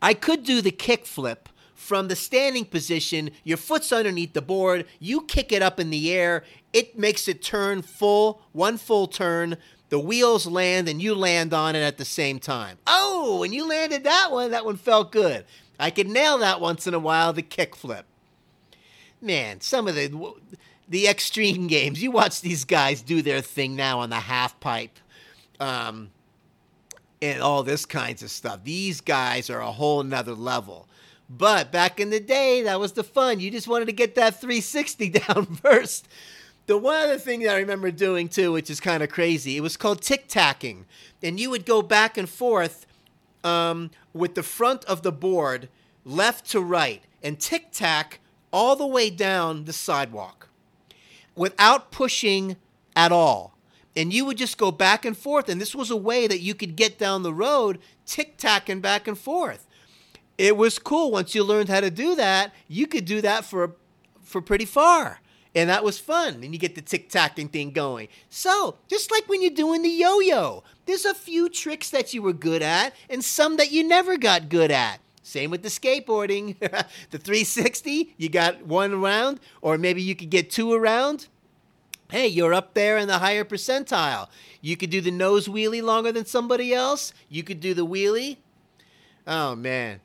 I 0.00 0.14
could 0.14 0.44
do 0.44 0.62
the 0.62 0.70
kickflip 0.70 1.48
from 1.74 2.08
the 2.08 2.16
standing 2.16 2.64
position. 2.64 3.30
Your 3.42 3.56
foot's 3.56 3.92
underneath 3.92 4.32
the 4.32 4.40
board. 4.40 4.86
You 5.00 5.22
kick 5.22 5.52
it 5.52 5.60
up 5.60 5.80
in 5.80 5.90
the 5.90 6.12
air. 6.12 6.44
It 6.72 6.98
makes 6.98 7.26
it 7.26 7.42
turn 7.42 7.82
full, 7.82 8.42
one 8.52 8.78
full 8.78 9.08
turn. 9.08 9.56
The 9.90 9.98
wheels 9.98 10.46
land 10.46 10.88
and 10.88 11.02
you 11.02 11.14
land 11.14 11.52
on 11.52 11.76
it 11.76 11.82
at 11.82 11.98
the 11.98 12.04
same 12.04 12.38
time. 12.38 12.78
Oh, 12.86 13.42
and 13.42 13.52
you 13.52 13.68
landed 13.68 14.04
that 14.04 14.30
one. 14.30 14.52
That 14.52 14.64
one 14.64 14.76
felt 14.76 15.12
good. 15.12 15.44
I 15.78 15.90
could 15.90 16.08
nail 16.08 16.38
that 16.38 16.60
once 16.60 16.86
in 16.86 16.94
a 16.94 16.98
while, 16.98 17.32
the 17.32 17.42
kickflip. 17.42 18.04
Man, 19.20 19.60
some 19.60 19.88
of 19.88 19.94
the 19.94 20.34
the 20.88 21.06
extreme 21.08 21.66
games. 21.68 22.02
You 22.02 22.10
watch 22.10 22.40
these 22.40 22.64
guys 22.64 23.02
do 23.02 23.20
their 23.20 23.40
thing 23.40 23.76
now 23.76 24.00
on 24.00 24.10
the 24.10 24.16
half 24.16 24.58
pipe 24.60 24.98
um, 25.58 26.10
and 27.20 27.42
all 27.42 27.62
this 27.62 27.84
kinds 27.84 28.22
of 28.22 28.30
stuff. 28.30 28.64
These 28.64 29.00
guys 29.00 29.50
are 29.50 29.60
a 29.60 29.72
whole 29.72 30.02
nother 30.02 30.34
level. 30.34 30.88
But 31.28 31.70
back 31.70 32.00
in 32.00 32.10
the 32.10 32.18
day, 32.18 32.62
that 32.62 32.80
was 32.80 32.92
the 32.92 33.04
fun. 33.04 33.38
You 33.38 33.50
just 33.52 33.68
wanted 33.68 33.86
to 33.86 33.92
get 33.92 34.16
that 34.16 34.40
360 34.40 35.08
down 35.10 35.46
first. 35.46 36.08
The 36.70 36.78
one 36.78 36.94
other 36.94 37.18
thing 37.18 37.40
that 37.40 37.56
I 37.56 37.58
remember 37.58 37.90
doing 37.90 38.28
too, 38.28 38.52
which 38.52 38.70
is 38.70 38.78
kind 38.78 39.02
of 39.02 39.10
crazy, 39.10 39.56
it 39.56 39.60
was 39.60 39.76
called 39.76 40.02
tic 40.02 40.28
tacking. 40.28 40.86
And 41.20 41.40
you 41.40 41.50
would 41.50 41.66
go 41.66 41.82
back 41.82 42.16
and 42.16 42.28
forth 42.28 42.86
um, 43.42 43.90
with 44.12 44.36
the 44.36 44.44
front 44.44 44.84
of 44.84 45.02
the 45.02 45.10
board, 45.10 45.68
left 46.04 46.48
to 46.52 46.60
right, 46.60 47.02
and 47.24 47.40
tic 47.40 47.72
tac 47.72 48.20
all 48.52 48.76
the 48.76 48.86
way 48.86 49.10
down 49.10 49.64
the 49.64 49.72
sidewalk 49.72 50.48
without 51.34 51.90
pushing 51.90 52.56
at 52.94 53.10
all 53.10 53.56
and 53.96 54.12
you 54.12 54.24
would 54.24 54.38
just 54.38 54.56
go 54.56 54.70
back 54.70 55.04
and 55.04 55.16
forth. 55.16 55.48
And 55.48 55.60
this 55.60 55.74
was 55.74 55.90
a 55.90 55.96
way 55.96 56.28
that 56.28 56.38
you 56.38 56.54
could 56.54 56.76
get 56.76 56.98
down 56.98 57.24
the 57.24 57.34
road, 57.34 57.80
tic 58.06 58.36
tacking 58.36 58.80
back 58.80 59.08
and 59.08 59.18
forth. 59.18 59.66
It 60.38 60.56
was 60.56 60.78
cool. 60.78 61.10
Once 61.10 61.34
you 61.34 61.42
learned 61.42 61.68
how 61.68 61.80
to 61.80 61.90
do 61.90 62.14
that, 62.14 62.54
you 62.68 62.86
could 62.86 63.06
do 63.06 63.20
that 63.22 63.44
for 63.44 63.74
for 64.22 64.40
pretty 64.40 64.66
far. 64.66 65.18
And 65.54 65.68
that 65.68 65.82
was 65.82 65.98
fun. 65.98 66.42
And 66.42 66.52
you 66.52 66.58
get 66.58 66.74
the 66.74 66.80
tic 66.80 67.08
tacking 67.08 67.48
thing 67.48 67.72
going. 67.72 68.08
So, 68.28 68.76
just 68.88 69.10
like 69.10 69.28
when 69.28 69.42
you're 69.42 69.50
doing 69.50 69.82
the 69.82 69.88
yo 69.88 70.20
yo, 70.20 70.62
there's 70.86 71.04
a 71.04 71.14
few 71.14 71.48
tricks 71.48 71.90
that 71.90 72.14
you 72.14 72.22
were 72.22 72.32
good 72.32 72.62
at 72.62 72.94
and 73.08 73.24
some 73.24 73.56
that 73.56 73.72
you 73.72 73.82
never 73.82 74.16
got 74.16 74.48
good 74.48 74.70
at. 74.70 75.00
Same 75.22 75.50
with 75.50 75.62
the 75.62 75.68
skateboarding. 75.68 76.58
the 77.10 77.18
360, 77.18 78.14
you 78.16 78.28
got 78.28 78.64
one 78.64 79.00
round, 79.00 79.40
or 79.60 79.76
maybe 79.76 80.02
you 80.02 80.14
could 80.14 80.30
get 80.30 80.50
two 80.50 80.72
around 80.72 81.28
hey, 82.10 82.26
you're 82.26 82.54
up 82.54 82.74
there 82.74 82.98
in 82.98 83.08
the 83.08 83.18
higher 83.18 83.44
percentile. 83.44 84.28
You 84.60 84.76
could 84.76 84.90
do 84.90 85.00
the 85.00 85.10
nose 85.10 85.48
wheelie 85.48 85.82
longer 85.82 86.12
than 86.12 86.26
somebody 86.26 86.74
else. 86.74 87.14
You 87.28 87.42
could 87.42 87.60
do 87.60 87.72
the 87.72 87.86
wheelie. 87.86 88.36
Oh, 89.26 89.54
man. 89.54 90.00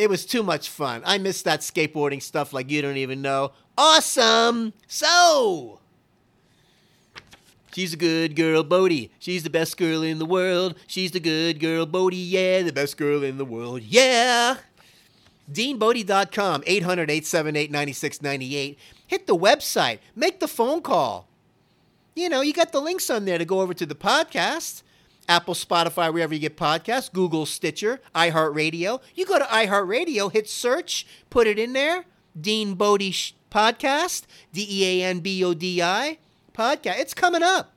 It 0.00 0.08
was 0.08 0.24
too 0.24 0.42
much 0.42 0.68
fun. 0.68 1.02
I 1.04 1.18
miss 1.18 1.42
that 1.42 1.60
skateboarding 1.60 2.22
stuff 2.22 2.52
like 2.52 2.70
you 2.70 2.80
don't 2.82 2.96
even 2.96 3.20
know. 3.20 3.52
Awesome! 3.76 4.72
So, 4.86 5.80
she's 7.72 7.92
a 7.92 7.96
good 7.96 8.34
girl, 8.34 8.62
Bodie. 8.62 9.10
She's 9.18 9.42
the 9.42 9.50
best 9.50 9.76
girl 9.76 10.02
in 10.02 10.18
the 10.18 10.26
world. 10.26 10.74
She's 10.86 11.10
the 11.10 11.20
good 11.20 11.60
girl, 11.60 11.86
Bodie. 11.86 12.16
Yeah, 12.16 12.62
the 12.62 12.72
best 12.72 12.96
girl 12.96 13.22
in 13.22 13.38
the 13.38 13.44
world. 13.44 13.82
Yeah! 13.82 14.56
DeanBodie.com, 15.52 16.64
800 16.66 17.10
878 17.10 17.70
9698. 17.70 18.78
Hit 19.06 19.26
the 19.26 19.36
website. 19.36 19.98
Make 20.14 20.40
the 20.40 20.48
phone 20.48 20.80
call 20.80 21.28
you 22.14 22.28
know, 22.28 22.40
you 22.40 22.52
got 22.52 22.72
the 22.72 22.80
links 22.80 23.10
on 23.10 23.24
there 23.24 23.38
to 23.38 23.44
go 23.44 23.60
over 23.60 23.74
to 23.74 23.86
the 23.86 23.94
podcast. 23.94 24.82
Apple, 25.28 25.54
Spotify, 25.54 26.12
wherever 26.12 26.34
you 26.34 26.40
get 26.40 26.56
podcasts, 26.56 27.12
Google, 27.12 27.46
Stitcher, 27.46 28.00
iHeartRadio. 28.14 29.00
You 29.14 29.26
go 29.26 29.38
to 29.38 29.44
iHeartRadio, 29.44 30.32
hit 30.32 30.48
search, 30.48 31.06
put 31.30 31.46
it 31.46 31.58
in 31.58 31.72
there. 31.72 32.04
Dean 32.38 32.74
Bodie 32.74 33.12
Podcast, 33.50 34.24
D 34.52 34.66
E 34.68 35.02
A 35.02 35.06
N 35.06 35.20
B 35.20 35.44
O 35.44 35.54
D 35.54 35.82
I 35.82 36.18
podcast. 36.52 36.98
It's 36.98 37.14
coming 37.14 37.42
up. 37.42 37.72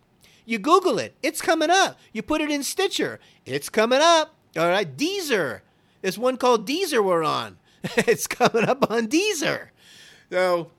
You 0.45 0.59
Google 0.59 0.99
it, 0.99 1.15
it's 1.23 1.41
coming 1.41 1.69
up. 1.69 1.97
You 2.11 2.21
put 2.21 2.41
it 2.41 2.51
in 2.51 2.63
Stitcher, 2.63 3.19
it's 3.45 3.69
coming 3.69 3.99
up. 4.01 4.35
All 4.57 4.67
right, 4.69 4.95
Deezer. 4.97 5.61
There's 6.01 6.19
one 6.19 6.37
called 6.37 6.67
Deezer 6.67 7.03
we're 7.03 7.23
on. 7.23 7.57
it's 7.97 8.27
coming 8.27 8.65
up 8.65 8.91
on 8.91 9.07
Deezer. 9.07 9.67
So, 10.29 10.69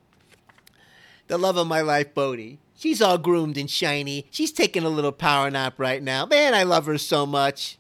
the 1.28 1.38
love 1.38 1.56
of 1.56 1.66
my 1.66 1.80
life, 1.80 2.14
Bodie. 2.14 2.59
She's 2.84 3.00
all 3.00 3.16
groomed 3.16 3.56
and 3.56 3.70
shiny. 3.70 4.26
She's 4.30 4.52
taking 4.52 4.84
a 4.84 4.90
little 4.90 5.10
power 5.10 5.50
nap 5.50 5.78
right 5.78 6.02
now. 6.02 6.26
Man, 6.26 6.52
I 6.52 6.64
love 6.64 6.84
her 6.84 6.98
so 6.98 7.24
much. 7.24 7.78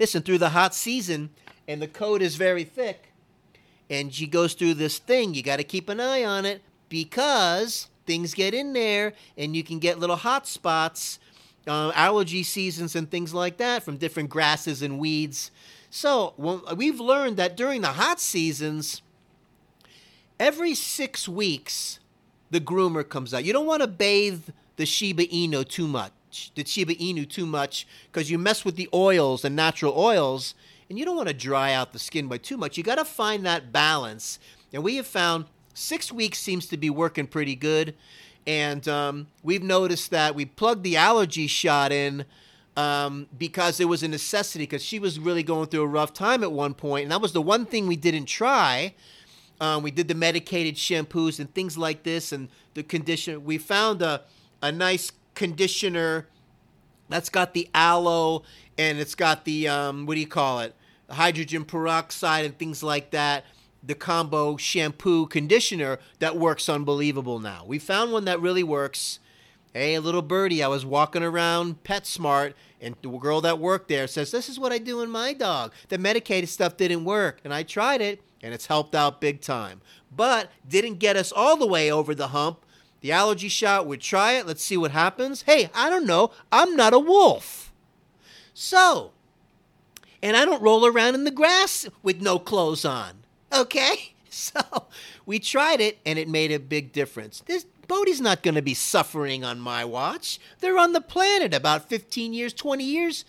Listen, 0.00 0.20
through 0.20 0.38
the 0.38 0.48
hot 0.48 0.74
season, 0.74 1.30
and 1.68 1.80
the 1.80 1.86
coat 1.86 2.20
is 2.20 2.34
very 2.34 2.64
thick, 2.64 3.12
and 3.88 4.12
she 4.12 4.26
goes 4.26 4.54
through 4.54 4.74
this 4.74 4.98
thing, 4.98 5.32
you 5.32 5.44
got 5.44 5.58
to 5.58 5.62
keep 5.62 5.88
an 5.88 6.00
eye 6.00 6.24
on 6.24 6.44
it 6.44 6.62
because 6.88 7.88
things 8.04 8.34
get 8.34 8.52
in 8.52 8.72
there 8.72 9.12
and 9.38 9.54
you 9.54 9.62
can 9.62 9.78
get 9.78 10.00
little 10.00 10.16
hot 10.16 10.48
spots, 10.48 11.20
uh, 11.68 11.92
allergy 11.94 12.42
seasons, 12.42 12.96
and 12.96 13.08
things 13.08 13.32
like 13.32 13.58
that 13.58 13.84
from 13.84 13.96
different 13.96 14.28
grasses 14.28 14.82
and 14.82 14.98
weeds. 14.98 15.52
So 15.88 16.34
well, 16.36 16.64
we've 16.76 16.98
learned 16.98 17.36
that 17.36 17.56
during 17.56 17.82
the 17.82 17.92
hot 17.92 18.18
seasons, 18.18 19.02
every 20.40 20.74
six 20.74 21.28
weeks, 21.28 22.00
the 22.50 22.60
groomer 22.60 23.08
comes 23.08 23.34
out. 23.34 23.44
You 23.44 23.52
don't 23.52 23.66
want 23.66 23.82
to 23.82 23.88
bathe 23.88 24.48
the 24.76 24.86
Shiba 24.86 25.24
Inu 25.26 25.66
too 25.66 25.88
much, 25.88 26.12
the 26.54 26.64
Shiba 26.64 26.94
Inu 26.94 27.28
too 27.28 27.46
much, 27.46 27.86
because 28.10 28.30
you 28.30 28.38
mess 28.38 28.64
with 28.64 28.76
the 28.76 28.88
oils 28.92 29.44
and 29.44 29.56
natural 29.56 29.96
oils, 29.96 30.54
and 30.88 30.98
you 30.98 31.04
don't 31.04 31.16
want 31.16 31.28
to 31.28 31.34
dry 31.34 31.72
out 31.72 31.92
the 31.92 31.98
skin 31.98 32.28
by 32.28 32.38
too 32.38 32.56
much. 32.56 32.76
You 32.76 32.84
got 32.84 32.96
to 32.96 33.04
find 33.04 33.44
that 33.46 33.72
balance. 33.72 34.38
And 34.72 34.82
we 34.84 34.96
have 34.96 35.06
found 35.06 35.46
six 35.74 36.12
weeks 36.12 36.38
seems 36.38 36.66
to 36.66 36.76
be 36.76 36.90
working 36.90 37.26
pretty 37.26 37.56
good. 37.56 37.94
And 38.46 38.86
um, 38.86 39.26
we've 39.42 39.62
noticed 39.62 40.10
that 40.12 40.34
we 40.34 40.44
plugged 40.44 40.84
the 40.84 40.96
allergy 40.96 41.48
shot 41.48 41.90
in 41.90 42.24
um, 42.76 43.26
because 43.36 43.80
it 43.80 43.86
was 43.86 44.02
a 44.02 44.08
necessity 44.08 44.64
because 44.64 44.84
she 44.84 44.98
was 44.98 45.18
really 45.18 45.42
going 45.42 45.68
through 45.68 45.82
a 45.82 45.86
rough 45.86 46.12
time 46.12 46.42
at 46.42 46.52
one 46.52 46.74
point, 46.74 47.04
and 47.04 47.12
that 47.12 47.20
was 47.20 47.32
the 47.32 47.42
one 47.42 47.64
thing 47.64 47.86
we 47.86 47.96
didn't 47.96 48.26
try. 48.26 48.94
Um, 49.60 49.82
we 49.82 49.90
did 49.90 50.08
the 50.08 50.14
medicated 50.14 50.74
shampoos 50.74 51.40
and 51.40 51.52
things 51.54 51.78
like 51.78 52.02
this, 52.02 52.32
and 52.32 52.48
the 52.74 52.82
conditioner. 52.82 53.40
We 53.40 53.58
found 53.58 54.02
a 54.02 54.22
a 54.62 54.72
nice 54.72 55.12
conditioner 55.34 56.26
that's 57.08 57.28
got 57.28 57.54
the 57.54 57.68
aloe 57.74 58.42
and 58.78 58.98
it's 58.98 59.14
got 59.14 59.44
the 59.44 59.68
um, 59.68 60.06
what 60.06 60.14
do 60.14 60.20
you 60.20 60.26
call 60.26 60.60
it, 60.60 60.74
hydrogen 61.10 61.64
peroxide 61.64 62.44
and 62.44 62.58
things 62.58 62.82
like 62.82 63.10
that 63.10 63.44
the 63.86 63.94
combo 63.94 64.56
shampoo 64.56 65.26
conditioner 65.26 65.98
that 66.18 66.36
works 66.36 66.68
unbelievable 66.68 67.38
now. 67.38 67.64
We 67.64 67.78
found 67.78 68.12
one 68.12 68.24
that 68.24 68.40
really 68.40 68.64
works. 68.64 69.20
Hey, 69.72 69.94
a 69.94 70.00
little 70.00 70.22
birdie, 70.22 70.62
I 70.62 70.68
was 70.68 70.86
walking 70.86 71.22
around 71.22 71.84
PetSmart, 71.84 72.54
and 72.80 72.96
the 73.02 73.10
girl 73.10 73.42
that 73.42 73.58
worked 73.58 73.88
there 73.88 74.06
says, 74.06 74.30
This 74.30 74.48
is 74.48 74.58
what 74.58 74.72
I 74.72 74.78
do 74.78 75.02
in 75.02 75.10
my 75.10 75.34
dog. 75.34 75.72
The 75.88 75.98
medicated 75.98 76.48
stuff 76.48 76.76
didn't 76.76 77.04
work, 77.04 77.40
and 77.44 77.52
I 77.52 77.62
tried 77.62 78.00
it, 78.00 78.22
and 78.42 78.54
it's 78.54 78.66
helped 78.66 78.94
out 78.94 79.20
big 79.20 79.40
time. 79.40 79.80
But 80.14 80.50
didn't 80.66 80.98
get 80.98 81.16
us 81.16 81.32
all 81.32 81.56
the 81.56 81.66
way 81.66 81.90
over 81.90 82.14
the 82.14 82.28
hump. 82.28 82.64
The 83.00 83.12
allergy 83.12 83.48
shot 83.48 83.86
would 83.86 84.00
try 84.00 84.32
it. 84.32 84.46
Let's 84.46 84.64
see 84.64 84.76
what 84.76 84.90
happens. 84.90 85.42
Hey, 85.42 85.70
I 85.74 85.90
don't 85.90 86.06
know. 86.06 86.32
I'm 86.50 86.76
not 86.76 86.94
a 86.94 86.98
wolf. 86.98 87.72
So, 88.54 89.12
and 90.22 90.36
I 90.36 90.44
don't 90.44 90.62
roll 90.62 90.86
around 90.86 91.14
in 91.14 91.24
the 91.24 91.30
grass 91.30 91.88
with 92.02 92.20
no 92.20 92.38
clothes 92.38 92.84
on. 92.84 93.24
Okay? 93.52 94.12
So 94.28 94.60
we 95.24 95.38
tried 95.38 95.80
it 95.80 95.96
and 96.04 96.18
it 96.18 96.28
made 96.28 96.52
a 96.52 96.58
big 96.58 96.92
difference. 96.92 97.42
This 97.46 97.64
Bodie's 97.88 98.20
not 98.20 98.42
going 98.42 98.54
to 98.56 98.60
be 98.60 98.74
suffering 98.74 99.44
on 99.44 99.58
my 99.58 99.82
watch. 99.82 100.38
They're 100.60 100.78
on 100.78 100.92
the 100.92 101.00
planet 101.00 101.54
about 101.54 101.88
15 101.88 102.34
years, 102.34 102.52
20 102.52 102.84
years. 102.84 103.24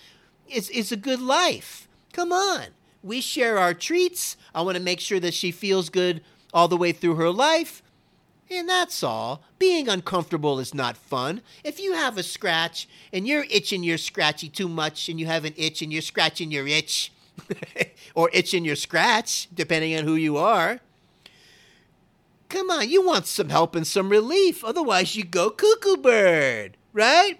It's, 0.50 0.70
it's 0.70 0.92
a 0.92 0.98
good 0.98 1.22
life. 1.22 1.88
Come 2.12 2.34
on. 2.34 2.68
We 3.08 3.22
share 3.22 3.58
our 3.58 3.74
treats. 3.74 4.36
I 4.54 4.62
want 4.62 4.78
to 4.78 4.84
make 4.84 5.00
sure 5.00 5.20
that 5.22 5.34
she 5.34 5.52
feels 5.52 5.90
good 5.90 6.22
all 6.54 6.68
the 6.68 6.76
way 6.76 6.92
through 6.92 7.16
her 7.16 7.30
life. 7.30 7.82
And 8.50 8.68
that's 8.68 9.02
all. 9.02 9.44
Being 9.60 9.88
uncomfortable 9.88 10.60
is 10.60 10.74
not 10.74 10.98
fun. 10.98 11.42
If 11.64 11.80
you 11.80 11.94
have 11.94 12.18
a 12.18 12.24
scratch 12.24 12.88
and 13.14 13.26
you're 13.26 13.46
itching 13.50 13.84
your 13.84 13.98
scratchy 13.98 14.50
too 14.50 14.68
much 14.68 15.08
and 15.10 15.20
you 15.20 15.26
have 15.26 15.46
an 15.46 15.54
itch 15.56 15.82
and 15.82 15.92
you're 15.92 16.02
scratching 16.02 16.52
your 16.52 16.68
itch, 16.68 17.12
or 18.16 18.30
itching 18.34 18.66
your 18.66 18.76
scratch, 18.76 19.48
depending 19.54 19.96
on 19.98 20.04
who 20.04 20.16
you 20.16 20.38
are. 20.38 20.80
Come 22.50 22.70
on, 22.70 22.90
you 22.90 23.06
want 23.06 23.26
some 23.26 23.50
help 23.50 23.76
and 23.76 23.86
some 23.86 24.10
relief. 24.10 24.64
Otherwise, 24.64 25.16
you 25.16 25.24
go 25.24 25.50
cuckoo 25.50 25.98
bird, 25.98 26.78
right? 26.94 27.40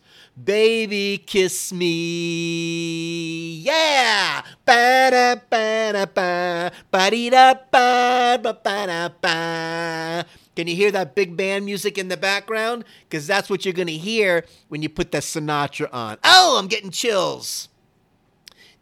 baby, 0.43 1.23
kiss 1.25 1.71
me. 1.71 3.59
Yeah. 3.61 4.41
Can 10.55 10.67
you 10.67 10.75
hear 10.75 10.91
that 10.91 11.15
big 11.15 11.37
band 11.37 11.65
music 11.65 11.97
in 11.97 12.07
the 12.07 12.17
background? 12.17 12.85
Because 13.09 13.27
that's 13.27 13.49
what 13.49 13.65
you're 13.65 13.73
going 13.73 13.87
to 13.87 13.93
hear 13.93 14.45
when 14.69 14.81
you 14.81 14.89
put 14.89 15.11
the 15.11 15.19
Sinatra 15.19 15.89
on. 15.91 16.17
Oh, 16.23 16.57
I'm 16.59 16.67
getting 16.67 16.91
chills. 16.91 17.69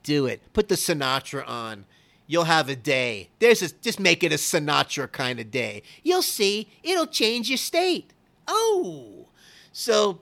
Do 0.04 0.26
it. 0.26 0.42
Put 0.54 0.70
the 0.70 0.76
Sinatra 0.76 1.48
on 1.48 1.86
you'll 2.30 2.44
have 2.44 2.70
a 2.70 2.76
day. 2.76 3.28
There's 3.40 3.64
a, 3.64 3.70
just 3.70 4.00
make 4.00 4.24
it 4.24 4.32
a 4.32 4.36
Sinatra 4.36 5.12
kind 5.12 5.40
of 5.40 5.50
day. 5.50 5.82
You'll 6.04 6.22
see, 6.22 6.70
it'll 6.84 7.08
change 7.08 7.50
your 7.50 7.58
state. 7.58 8.14
Oh, 8.48 9.30
so 9.72 10.22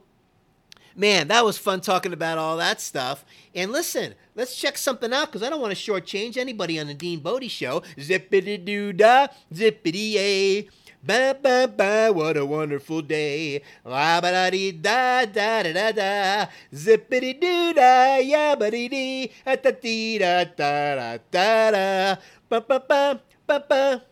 man, 0.98 1.28
that 1.28 1.44
was 1.44 1.56
fun 1.56 1.80
talking 1.80 2.12
about 2.12 2.38
all 2.38 2.56
that 2.56 2.80
stuff. 2.80 3.24
And 3.54 3.70
listen, 3.70 4.14
let's 4.34 4.56
check 4.56 4.76
something 4.76 5.12
out 5.12 5.26
because 5.26 5.42
I 5.42 5.48
don't 5.48 5.60
want 5.60 5.74
to 5.74 5.80
shortchange 5.92 6.36
anybody 6.36 6.78
on 6.78 6.88
the 6.88 6.94
Dean 6.94 7.20
Bodie 7.20 7.48
show. 7.48 7.80
Zippity 7.96 8.62
doo 8.62 8.92
da, 8.92 9.28
zippity 9.54 10.12
yay. 10.12 10.68
Ba 11.00 11.36
ba 11.40 11.68
ba, 11.68 12.10
what 12.12 12.36
a 12.36 12.44
wonderful 12.44 13.02
day. 13.02 13.62
La 13.84 14.20
ba 14.20 14.32
da 14.32 14.50
dee 14.50 14.72
da 14.72 15.24
da 15.24 15.62
da 15.62 15.72
da 15.72 15.92
da. 15.92 16.46
Zippity 16.74 17.40
doo 17.40 17.72
da, 17.72 18.16
ya 18.16 18.56
ba 18.56 18.68
dee 18.70 18.88
dee. 18.88 19.30
Da 19.44 19.70
dee 19.70 20.18
da 20.18 20.44
da 20.44 20.94
da 20.96 21.18
da 21.30 21.70
da. 21.70 22.16
Ba 22.48 22.60
ba 22.60 22.80
ba 22.80 23.20
ba 23.46 23.64
ba. 23.68 24.02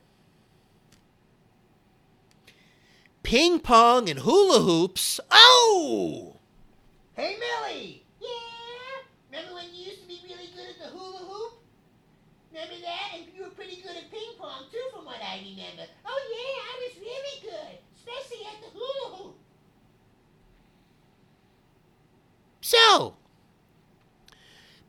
Ping 3.24 3.58
pong 3.58 4.08
and 4.08 4.20
hula 4.20 4.60
hoops. 4.60 5.18
Oh! 5.32 6.35
Hey, 7.16 7.34
Millie! 7.40 8.04
Yeah? 8.20 8.28
Remember 9.30 9.54
when 9.54 9.74
you 9.74 9.86
used 9.86 10.02
to 10.02 10.06
be 10.06 10.20
really 10.28 10.50
good 10.54 10.68
at 10.68 10.78
the 10.78 10.98
hula 10.98 11.24
hoop? 11.24 11.54
Remember 12.52 12.74
that? 12.82 13.12
And 13.14 13.24
you 13.34 13.42
were 13.44 13.48
pretty 13.48 13.76
good 13.76 13.96
at 13.96 14.10
ping 14.10 14.36
pong 14.38 14.64
too, 14.70 14.84
from 14.94 15.06
what 15.06 15.22
I 15.22 15.38
remember. 15.38 15.90
Oh 16.04 16.20
yeah, 16.30 16.60
I 16.60 16.76
was 16.84 17.00
really 17.00 17.40
good, 17.40 17.78
especially 17.96 18.44
at 18.44 18.60
the 18.60 18.78
hula 18.78 19.16
hoop. 19.16 19.36
So, 22.60 23.14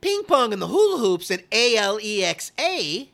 ping 0.01 0.23
pong 0.23 0.51
and 0.51 0.61
the 0.61 0.67
hula 0.67 0.99
hoops 0.99 1.31
and 1.31 1.49
ALEXA 1.49 3.07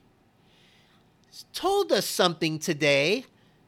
told 1.54 1.92
us 1.92 2.08
something 2.08 2.58
today 2.58 3.26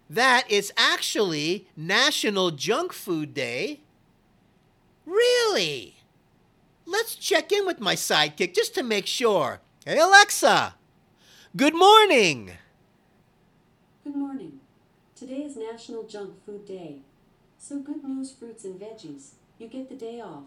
that 0.10 0.46
it's 0.50 0.72
actually 0.76 1.68
National 1.78 2.50
Junk 2.50 2.94
Food 2.94 3.36
Day. 3.36 3.82
Really? 5.06 5.98
Let's 6.86 7.16
check 7.16 7.52
in 7.52 7.66
with 7.66 7.80
my 7.80 7.96
sidekick 7.96 8.54
just 8.54 8.76
to 8.76 8.84
make 8.84 9.08
sure. 9.08 9.62
Hey, 9.86 10.00
Alexa. 10.00 10.76
Good 11.56 11.76
morning. 11.76 12.52
Good 14.04 14.16
morning. 14.16 14.60
Today 15.16 15.44
is 15.44 15.56
National 15.56 16.04
Junk 16.04 16.44
Food 16.46 16.66
Day. 16.66 16.98
So 17.58 17.80
good 17.80 18.04
news, 18.04 18.32
fruits 18.32 18.66
and 18.66 18.80
veggies. 18.80 19.32
You 19.58 19.68
get 19.68 19.90
the 19.90 19.96
day 19.96 20.20
off. 20.22 20.44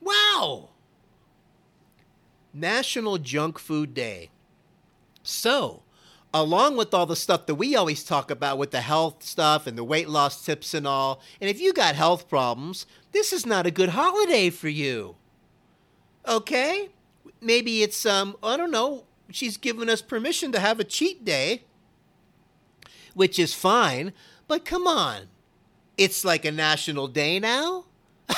Wow. 0.00 0.70
National 2.54 3.18
Junk 3.18 3.58
Food 3.58 3.94
Day. 3.94 4.30
So, 5.22 5.82
along 6.34 6.76
with 6.76 6.92
all 6.94 7.06
the 7.06 7.16
stuff 7.16 7.46
that 7.46 7.54
we 7.56 7.74
always 7.76 8.04
talk 8.04 8.30
about 8.30 8.58
with 8.58 8.70
the 8.70 8.80
health 8.82 9.22
stuff 9.22 9.66
and 9.66 9.78
the 9.78 9.84
weight 9.84 10.08
loss 10.08 10.44
tips 10.44 10.74
and 10.74 10.86
all, 10.86 11.20
and 11.40 11.48
if 11.50 11.60
you 11.60 11.72
got 11.72 11.94
health 11.94 12.28
problems, 12.28 12.86
this 13.12 13.32
is 13.32 13.46
not 13.46 13.66
a 13.66 13.70
good 13.70 13.90
holiday 13.90 14.50
for 14.50 14.68
you. 14.68 15.16
Okay? 16.26 16.90
Maybe 17.40 17.82
it's 17.82 18.04
um 18.06 18.36
I 18.42 18.56
don't 18.56 18.70
know, 18.70 19.04
she's 19.30 19.56
given 19.56 19.88
us 19.88 20.02
permission 20.02 20.52
to 20.52 20.60
have 20.60 20.80
a 20.80 20.84
cheat 20.84 21.24
day. 21.24 21.62
which 23.14 23.38
is 23.38 23.54
fine, 23.54 24.12
but 24.46 24.64
come 24.64 24.86
on. 24.86 25.28
It's 25.96 26.24
like 26.24 26.44
a 26.44 26.52
national 26.52 27.08
day 27.08 27.40
now? 27.40 27.86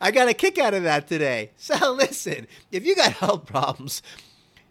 I 0.00 0.10
got 0.10 0.28
a 0.28 0.34
kick 0.34 0.58
out 0.58 0.74
of 0.74 0.82
that 0.82 1.06
today. 1.06 1.52
So 1.56 1.92
listen, 1.98 2.46
if 2.72 2.84
you 2.84 2.96
got 2.96 3.12
health 3.12 3.46
problems, 3.46 4.02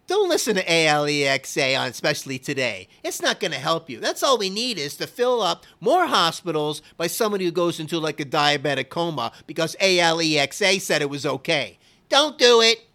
don't 0.05 0.27
listen 0.27 0.55
to 0.55 0.65
ALEXA 0.65 1.79
on 1.79 1.87
especially 1.87 2.37
today. 2.37 2.89
It's 3.03 3.21
not 3.21 3.39
going 3.39 3.51
to 3.51 3.57
help 3.57 3.89
you. 3.89 3.99
That's 3.99 4.21
all 4.21 4.37
we 4.37 4.49
need 4.49 4.77
is 4.77 4.97
to 4.97 5.07
fill 5.07 5.41
up 5.41 5.65
more 5.79 6.07
hospitals 6.07 6.81
by 6.97 7.07
somebody 7.07 7.45
who 7.45 7.51
goes 7.51 7.79
into 7.79 7.99
like 7.99 8.19
a 8.19 8.25
diabetic 8.25 8.89
coma 8.89 9.31
because 9.47 9.77
ALEXA 9.79 10.81
said 10.81 11.01
it 11.01 11.09
was 11.09 11.25
okay. 11.25 11.79
Don't 12.09 12.37
do 12.37 12.61
it. 12.61 12.85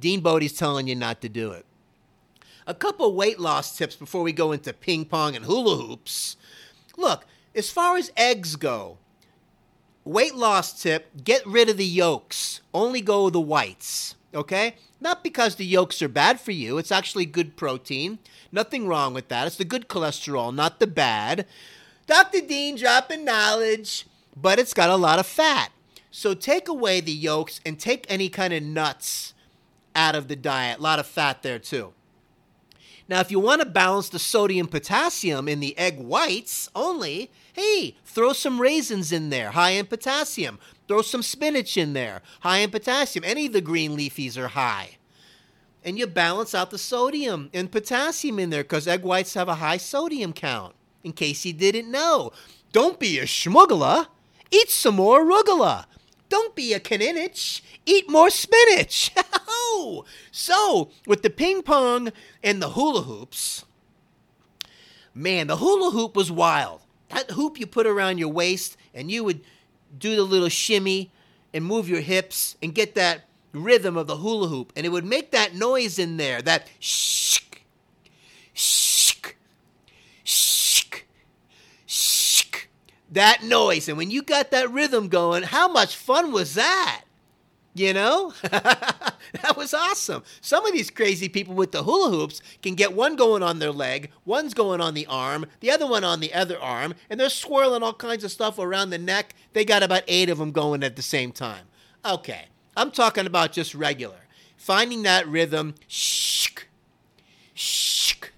Dean 0.00 0.20
Bodie's 0.20 0.52
telling 0.52 0.88
you 0.88 0.96
not 0.96 1.20
to 1.20 1.28
do 1.28 1.52
it. 1.52 1.64
A 2.66 2.74
couple 2.74 3.14
weight 3.14 3.38
loss 3.38 3.76
tips 3.76 3.94
before 3.94 4.22
we 4.22 4.32
go 4.32 4.50
into 4.52 4.72
ping 4.72 5.04
pong 5.04 5.36
and 5.36 5.44
hula 5.44 5.76
hoops. 5.76 6.36
Look, 6.96 7.24
as 7.54 7.70
far 7.70 7.96
as 7.96 8.10
eggs 8.16 8.56
go, 8.56 8.98
weight 10.04 10.34
loss 10.34 10.82
tip 10.82 11.24
get 11.24 11.46
rid 11.46 11.68
of 11.68 11.76
the 11.76 11.84
yolks, 11.86 12.60
only 12.74 13.00
go 13.00 13.30
the 13.30 13.40
whites, 13.40 14.16
okay? 14.34 14.76
Not 15.00 15.24
because 15.24 15.56
the 15.56 15.64
yolks 15.64 16.02
are 16.02 16.08
bad 16.08 16.40
for 16.40 16.52
you, 16.52 16.78
it's 16.78 16.92
actually 16.92 17.26
good 17.26 17.56
protein. 17.56 18.18
Nothing 18.50 18.86
wrong 18.86 19.14
with 19.14 19.28
that. 19.28 19.46
It's 19.46 19.56
the 19.56 19.64
good 19.64 19.88
cholesterol, 19.88 20.54
not 20.54 20.80
the 20.80 20.86
bad. 20.86 21.46
Dr. 22.06 22.40
Dean 22.40 22.76
dropping 22.76 23.24
knowledge, 23.24 24.06
but 24.36 24.58
it's 24.58 24.74
got 24.74 24.90
a 24.90 24.96
lot 24.96 25.18
of 25.18 25.26
fat. 25.26 25.70
So 26.10 26.34
take 26.34 26.68
away 26.68 27.00
the 27.00 27.12
yolks 27.12 27.60
and 27.64 27.78
take 27.78 28.04
any 28.08 28.28
kind 28.28 28.52
of 28.52 28.62
nuts 28.62 29.34
out 29.96 30.14
of 30.14 30.28
the 30.28 30.36
diet. 30.36 30.78
A 30.78 30.82
lot 30.82 30.98
of 30.98 31.06
fat 31.06 31.42
there 31.42 31.58
too. 31.58 31.94
Now, 33.08 33.20
if 33.20 33.30
you 33.30 33.40
want 33.40 33.60
to 33.60 33.66
balance 33.66 34.08
the 34.08 34.18
sodium 34.18 34.68
potassium 34.68 35.48
in 35.48 35.60
the 35.60 35.76
egg 35.76 35.98
whites 35.98 36.70
only, 36.74 37.30
hey, 37.52 37.96
throw 38.04 38.32
some 38.32 38.60
raisins 38.60 39.12
in 39.12 39.30
there, 39.30 39.50
high 39.50 39.70
in 39.70 39.86
potassium. 39.86 40.58
Throw 40.88 41.02
some 41.02 41.22
spinach 41.22 41.76
in 41.76 41.92
there, 41.92 42.22
high 42.40 42.58
in 42.58 42.70
potassium. 42.70 43.24
Any 43.24 43.46
of 43.46 43.52
the 43.52 43.60
green 43.60 43.96
leafies 43.96 44.36
are 44.36 44.48
high. 44.48 44.98
And 45.84 45.98
you 45.98 46.06
balance 46.06 46.54
out 46.54 46.70
the 46.70 46.78
sodium 46.78 47.50
and 47.52 47.70
potassium 47.70 48.38
in 48.38 48.50
there 48.50 48.62
because 48.62 48.86
egg 48.86 49.02
whites 49.02 49.34
have 49.34 49.48
a 49.48 49.56
high 49.56 49.78
sodium 49.78 50.32
count, 50.32 50.74
in 51.02 51.12
case 51.12 51.44
you 51.44 51.52
didn't 51.52 51.90
know. 51.90 52.32
Don't 52.72 53.00
be 53.00 53.18
a 53.18 53.24
schmuggler. 53.24 54.06
Eat 54.50 54.70
some 54.70 54.96
more 54.96 55.24
arugula. 55.24 55.86
Don't 56.28 56.54
be 56.54 56.72
a 56.72 56.80
Kaninich. 56.80 57.60
Eat 57.84 58.08
more 58.08 58.30
spinach. 58.30 59.10
so, 60.30 60.90
with 61.06 61.22
the 61.22 61.30
ping 61.30 61.62
pong 61.62 62.10
and 62.42 62.62
the 62.62 62.70
hula 62.70 63.02
hoops, 63.02 63.64
man, 65.14 65.48
the 65.48 65.56
hula 65.56 65.90
hoop 65.90 66.16
was 66.16 66.30
wild. 66.30 66.80
That 67.08 67.32
hoop 67.32 67.58
you 67.58 67.66
put 67.66 67.86
around 67.86 68.18
your 68.18 68.30
waist, 68.30 68.76
and 68.94 69.10
you 69.10 69.24
would 69.24 69.42
do 69.96 70.16
the 70.16 70.22
little 70.22 70.48
shimmy 70.48 71.10
and 71.52 71.64
move 71.64 71.88
your 71.88 72.00
hips 72.00 72.56
and 72.62 72.74
get 72.74 72.94
that 72.94 73.24
rhythm 73.52 73.96
of 73.96 74.06
the 74.06 74.16
hula 74.16 74.48
hoop, 74.48 74.72
and 74.74 74.86
it 74.86 74.88
would 74.88 75.04
make 75.04 75.30
that 75.30 75.54
noise 75.54 75.98
in 75.98 76.16
there, 76.16 76.40
that 76.40 76.68
shh, 76.80 77.40
shh, 78.54 79.14
shh, 80.24 80.84
shh, 81.86 82.66
that 83.10 83.42
noise. 83.44 83.88
And 83.88 83.98
when 83.98 84.10
you 84.10 84.22
got 84.22 84.50
that 84.52 84.70
rhythm 84.70 85.08
going, 85.08 85.42
how 85.42 85.68
much 85.68 85.96
fun 85.96 86.32
was 86.32 86.54
that? 86.54 87.01
You 87.74 87.94
know? 87.94 88.34
that 88.42 89.54
was 89.56 89.72
awesome. 89.72 90.22
Some 90.40 90.66
of 90.66 90.72
these 90.72 90.90
crazy 90.90 91.28
people 91.28 91.54
with 91.54 91.72
the 91.72 91.84
hula 91.84 92.10
hoops 92.10 92.42
can 92.62 92.74
get 92.74 92.94
one 92.94 93.16
going 93.16 93.42
on 93.42 93.58
their 93.58 93.72
leg, 93.72 94.10
one's 94.24 94.52
going 94.52 94.80
on 94.80 94.94
the 94.94 95.06
arm, 95.06 95.46
the 95.60 95.70
other 95.70 95.86
one 95.86 96.04
on 96.04 96.20
the 96.20 96.34
other 96.34 96.60
arm, 96.60 96.94
and 97.08 97.18
they're 97.18 97.30
swirling 97.30 97.82
all 97.82 97.94
kinds 97.94 98.24
of 98.24 98.30
stuff 98.30 98.58
around 98.58 98.90
the 98.90 98.98
neck. 98.98 99.34
They 99.54 99.64
got 99.64 99.82
about 99.82 100.02
eight 100.06 100.28
of 100.28 100.38
them 100.38 100.52
going 100.52 100.82
at 100.82 100.96
the 100.96 101.02
same 101.02 101.32
time. 101.32 101.64
Okay, 102.04 102.46
I'm 102.76 102.90
talking 102.90 103.26
about 103.26 103.52
just 103.52 103.74
regular. 103.74 104.16
Finding 104.56 105.02
that 105.04 105.26
rhythm, 105.26 105.74
shk, 105.88 106.64
shk, 107.56 108.28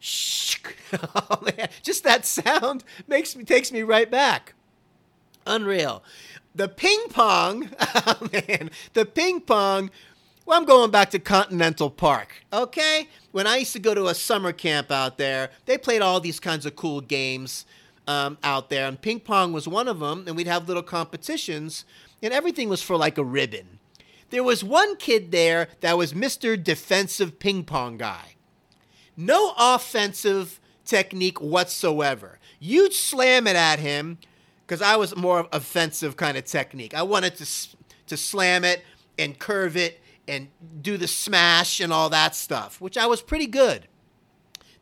shk. 0.00 0.74
Oh 1.16 1.42
man, 1.42 1.68
just 1.82 2.04
that 2.04 2.24
sound 2.24 2.84
makes 3.08 3.34
me 3.34 3.42
takes 3.42 3.72
me 3.72 3.82
right 3.82 4.08
back. 4.08 4.54
Unreal 5.46 6.04
the 6.54 6.68
ping 6.68 7.04
pong, 7.10 7.70
oh 7.80 8.28
man, 8.32 8.70
the 8.92 9.04
ping 9.04 9.40
pong. 9.40 9.90
Well, 10.46 10.58
I'm 10.58 10.66
going 10.66 10.90
back 10.90 11.10
to 11.10 11.18
Continental 11.18 11.88
Park, 11.88 12.44
okay? 12.52 13.08
When 13.32 13.46
I 13.46 13.56
used 13.56 13.72
to 13.72 13.78
go 13.78 13.94
to 13.94 14.08
a 14.08 14.14
summer 14.14 14.52
camp 14.52 14.90
out 14.90 15.16
there, 15.16 15.50
they 15.64 15.78
played 15.78 16.02
all 16.02 16.20
these 16.20 16.38
kinds 16.38 16.66
of 16.66 16.76
cool 16.76 17.00
games 17.00 17.64
um, 18.06 18.36
out 18.42 18.68
there, 18.68 18.86
and 18.86 19.00
ping 19.00 19.20
pong 19.20 19.54
was 19.54 19.66
one 19.66 19.88
of 19.88 20.00
them, 20.00 20.24
and 20.26 20.36
we'd 20.36 20.46
have 20.46 20.68
little 20.68 20.82
competitions, 20.82 21.86
and 22.22 22.34
everything 22.34 22.68
was 22.68 22.82
for 22.82 22.96
like 22.96 23.16
a 23.16 23.24
ribbon. 23.24 23.78
There 24.30 24.42
was 24.42 24.62
one 24.62 24.96
kid 24.96 25.30
there 25.30 25.68
that 25.80 25.96
was 25.96 26.12
Mr. 26.12 26.62
Defensive 26.62 27.38
Ping 27.38 27.64
Pong 27.64 27.96
Guy. 27.96 28.34
No 29.16 29.54
offensive 29.56 30.60
technique 30.84 31.40
whatsoever. 31.40 32.38
You'd 32.58 32.92
slam 32.92 33.46
it 33.46 33.56
at 33.56 33.78
him, 33.78 34.18
because 34.66 34.82
I 34.82 34.96
was 34.96 35.14
more 35.16 35.48
offensive 35.52 36.16
kind 36.16 36.36
of 36.36 36.44
technique. 36.44 36.94
I 36.94 37.02
wanted 37.02 37.36
to 37.36 37.46
to 38.06 38.16
slam 38.16 38.64
it 38.64 38.82
and 39.18 39.38
curve 39.38 39.76
it 39.76 40.00
and 40.26 40.48
do 40.80 40.96
the 40.96 41.08
smash 41.08 41.80
and 41.80 41.92
all 41.92 42.10
that 42.10 42.34
stuff, 42.34 42.80
which 42.80 42.96
I 42.96 43.06
was 43.06 43.22
pretty 43.22 43.46
good. 43.46 43.86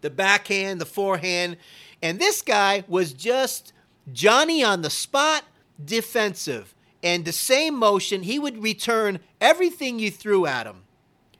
The 0.01 0.11
backhand, 0.11 0.81
the 0.81 0.87
forehand, 0.87 1.57
and 2.03 2.19
this 2.19 2.43
guy 2.43 2.85
was 2.89 3.13
just 3.13 3.73
Johnny 4.13 4.65
on 4.65 4.83
the 4.83 4.91
spot 4.91 5.45
defensive. 5.83 6.75
And 7.03 7.25
the 7.25 7.33
same 7.33 7.77
motion, 7.77 8.23
he 8.23 8.39
would 8.39 8.63
return 8.63 9.19
everything 9.41 9.99
you 9.99 10.11
threw 10.11 10.47
at 10.47 10.67
him. 10.67 10.83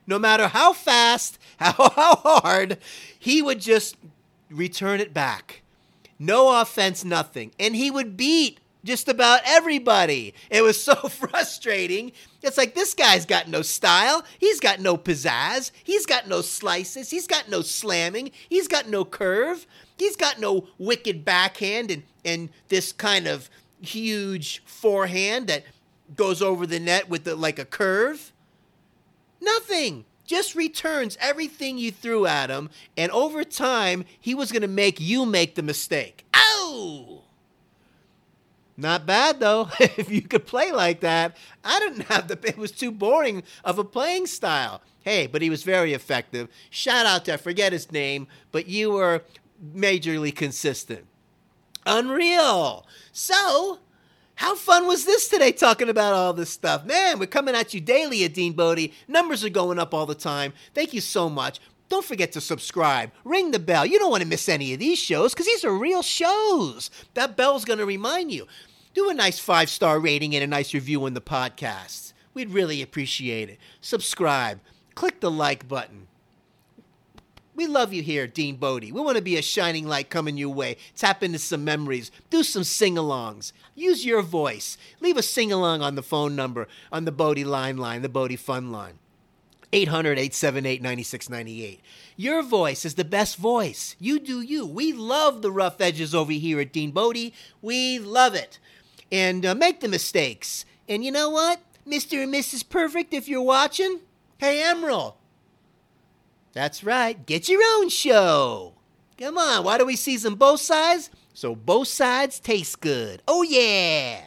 No 0.05 0.19
matter 0.19 0.49
how 0.49 0.73
fast, 0.73 1.39
how, 1.57 1.73
how 1.95 2.15
hard, 2.15 2.77
he 3.17 3.41
would 3.41 3.61
just 3.61 3.95
return 4.49 4.99
it 4.99 5.13
back. 5.13 5.62
No 6.23 6.61
offense, 6.61 7.03
nothing. 7.03 7.51
And 7.59 7.75
he 7.75 7.91
would 7.91 8.15
beat 8.15 8.61
just 8.85 9.09
about 9.09 9.41
everybody. 9.45 10.33
It 10.49 10.61
was 10.61 10.81
so 10.81 10.95
frustrating. 11.09 12.13
It's 12.41 12.57
like 12.57 12.75
this 12.75 12.93
guy's 12.93 13.25
got 13.25 13.49
no 13.49 13.61
style. 13.61 14.23
He's 14.39 14.61
got 14.61 14.79
no 14.79 14.95
pizzazz. 14.95 15.71
He's 15.83 16.05
got 16.05 16.29
no 16.29 16.39
slices. 16.39 17.09
He's 17.09 17.27
got 17.27 17.49
no 17.49 17.61
slamming. 17.61 18.31
He's 18.47 18.69
got 18.69 18.87
no 18.87 19.03
curve. 19.03 19.67
He's 19.97 20.15
got 20.15 20.39
no 20.39 20.67
wicked 20.77 21.25
backhand 21.25 21.91
and, 21.91 22.03
and 22.23 22.49
this 22.69 22.93
kind 22.93 23.27
of 23.27 23.49
huge 23.81 24.63
forehand 24.65 25.47
that 25.47 25.65
goes 26.15 26.41
over 26.41 26.65
the 26.65 26.79
net 26.79 27.09
with 27.09 27.25
the, 27.25 27.35
like 27.35 27.59
a 27.59 27.65
curve. 27.65 28.31
Nothing 29.41 30.05
just 30.25 30.55
returns 30.55 31.17
everything 31.19 31.77
you 31.77 31.91
threw 31.91 32.25
at 32.25 32.49
him, 32.49 32.69
and 32.97 33.11
over 33.11 33.43
time, 33.43 34.05
he 34.19 34.33
was 34.33 34.51
going 34.51 34.61
to 34.61 34.67
make 34.67 34.99
you 34.99 35.25
make 35.25 35.55
the 35.55 35.63
mistake. 35.63 36.25
Oh! 36.33 37.23
Not 38.75 39.05
bad 39.05 39.39
though. 39.39 39.69
if 39.79 40.09
you 40.09 40.21
could 40.21 40.47
play 40.47 40.71
like 40.71 41.01
that, 41.01 41.37
I 41.63 41.79
didn't 41.79 42.07
have 42.07 42.27
the. 42.27 42.39
It 42.43 42.57
was 42.57 42.71
too 42.71 42.91
boring 42.91 43.43
of 43.63 43.77
a 43.77 43.83
playing 43.83 44.27
style. 44.27 44.81
Hey, 45.03 45.27
but 45.27 45.41
he 45.41 45.49
was 45.49 45.63
very 45.63 45.93
effective. 45.93 46.47
Shout 46.69 47.05
out 47.05 47.25
to 47.25 47.33
I 47.33 47.37
forget 47.37 47.73
his 47.73 47.91
name, 47.91 48.27
but 48.51 48.67
you 48.67 48.91
were 48.91 49.23
majorly 49.75 50.35
consistent. 50.35 51.05
Unreal. 51.85 52.87
So 53.11 53.79
how 54.43 54.55
fun 54.55 54.85
was 54.87 55.05
this 55.05 55.29
today 55.29 55.53
talking 55.53 55.87
about 55.87 56.13
all 56.13 56.33
this 56.33 56.49
stuff? 56.49 56.83
Man, 56.83 57.17
we're 57.17 57.27
coming 57.27 57.55
at 57.55 57.73
you 57.73 57.79
daily 57.79 58.25
at 58.25 58.33
Dean 58.33 58.51
Bodie. 58.51 58.91
Numbers 59.07 59.45
are 59.45 59.49
going 59.49 59.79
up 59.79 59.93
all 59.93 60.05
the 60.05 60.13
time. 60.13 60.51
Thank 60.73 60.93
you 60.93 60.99
so 60.99 61.29
much. 61.29 61.61
Don't 61.87 62.03
forget 62.03 62.33
to 62.33 62.41
subscribe. 62.41 63.11
Ring 63.23 63.51
the 63.51 63.59
bell. 63.59 63.85
You 63.85 63.99
don't 63.99 64.11
want 64.11 64.21
to 64.21 64.27
miss 64.27 64.49
any 64.49 64.73
of 64.73 64.81
these 64.81 64.99
shows 64.99 65.33
because 65.33 65.45
these 65.45 65.63
are 65.63 65.71
real 65.73 66.01
shows. 66.01 66.91
That 67.13 67.37
bell's 67.37 67.63
going 67.63 67.79
to 67.79 67.85
remind 67.85 68.33
you. 68.33 68.45
Do 68.93 69.09
a 69.09 69.13
nice 69.13 69.39
five 69.39 69.69
star 69.69 69.97
rating 69.97 70.35
and 70.35 70.43
a 70.43 70.47
nice 70.47 70.73
review 70.73 71.05
on 71.05 71.13
the 71.13 71.21
podcast. 71.21 72.11
We'd 72.33 72.49
really 72.49 72.81
appreciate 72.81 73.47
it. 73.49 73.59
Subscribe. 73.79 74.59
Click 74.93 75.21
the 75.21 75.31
like 75.31 75.69
button. 75.69 76.07
We 77.55 77.67
love 77.67 77.93
you 77.93 78.01
here, 78.01 78.25
Dean 78.25 78.55
Bodie. 78.55 78.91
We 78.91 79.01
want 79.01 79.17
to 79.17 79.23
be 79.23 79.37
a 79.37 79.41
shining 79.41 79.87
light 79.87 80.09
coming 80.09 80.37
your 80.37 80.49
way. 80.49 80.77
Tap 80.95 81.21
into 81.21 81.37
some 81.37 81.63
memories. 81.63 82.09
Do 82.29 82.41
some 82.41 82.63
sing 82.63 82.95
alongs. 82.95 83.53
Use 83.75 84.05
your 84.05 84.23
voice. 84.23 84.77
Leave 84.99 85.17
a 85.17 85.21
sing 85.21 85.51
along 85.51 85.81
on 85.81 85.95
the 85.95 86.01
phone 86.01 86.35
number 86.35 86.67
on 86.91 87.05
the 87.05 87.11
Bodie 87.11 87.43
line 87.43 87.77
line, 87.77 88.01
the 88.01 88.09
Bodie 88.09 88.35
Fun 88.35 88.71
line. 88.71 88.97
800 89.71 90.19
878 90.19 90.81
9698. 90.81 91.81
Your 92.15 92.43
voice 92.43 92.85
is 92.85 92.95
the 92.95 93.03
best 93.03 93.37
voice. 93.37 93.95
You 93.99 94.19
do 94.19 94.41
you. 94.41 94.65
We 94.65 94.93
love 94.93 95.41
the 95.41 95.51
rough 95.51 95.81
edges 95.81 96.13
over 96.13 96.31
here 96.31 96.59
at 96.59 96.71
Dean 96.71 96.91
Bodie. 96.91 97.33
We 97.61 97.97
love 97.99 98.35
it. 98.35 98.59
And 99.11 99.45
uh, 99.45 99.55
make 99.55 99.79
the 99.79 99.87
mistakes. 99.87 100.65
And 100.87 101.03
you 101.03 101.11
know 101.11 101.29
what? 101.29 101.59
Mr. 101.87 102.23
and 102.23 102.33
Mrs. 102.33 102.67
Perfect, 102.67 103.13
if 103.13 103.27
you're 103.27 103.41
watching, 103.41 103.99
hey, 104.37 104.63
Emerald, 104.63 105.15
that's 106.53 106.83
right. 106.83 107.25
Get 107.25 107.49
your 107.49 107.61
own 107.75 107.89
show. 107.89 108.73
Come 109.17 109.37
on, 109.37 109.63
why 109.63 109.77
do 109.77 109.85
we 109.85 109.95
season 109.95 110.35
both 110.35 110.61
sides? 110.61 111.09
So 111.33 111.55
both 111.55 111.87
sides 111.87 112.39
taste 112.39 112.79
good. 112.79 113.21
Oh, 113.27 113.41
yeah. 113.43 114.21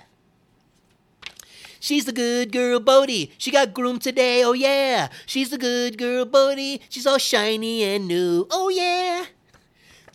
She's 1.79 2.05
the 2.05 2.13
good 2.13 2.51
girl 2.51 2.81
Bodie. 2.81 3.33
She 3.39 3.53
got 3.53 3.73
groomed 3.73 4.03
today. 4.03 4.43
Oh, 4.43 4.55
yeah. 4.55 5.09
She's 5.25 5.51
the 5.51 5.59
good 5.59 5.99
girl 5.99 6.25
Bodie. 6.25 6.83
She's 6.89 7.07
all 7.07 7.19
shiny 7.19 7.85
and 7.85 8.09
new. 8.09 8.49
Oh, 8.51 8.69
yeah. 8.69 9.27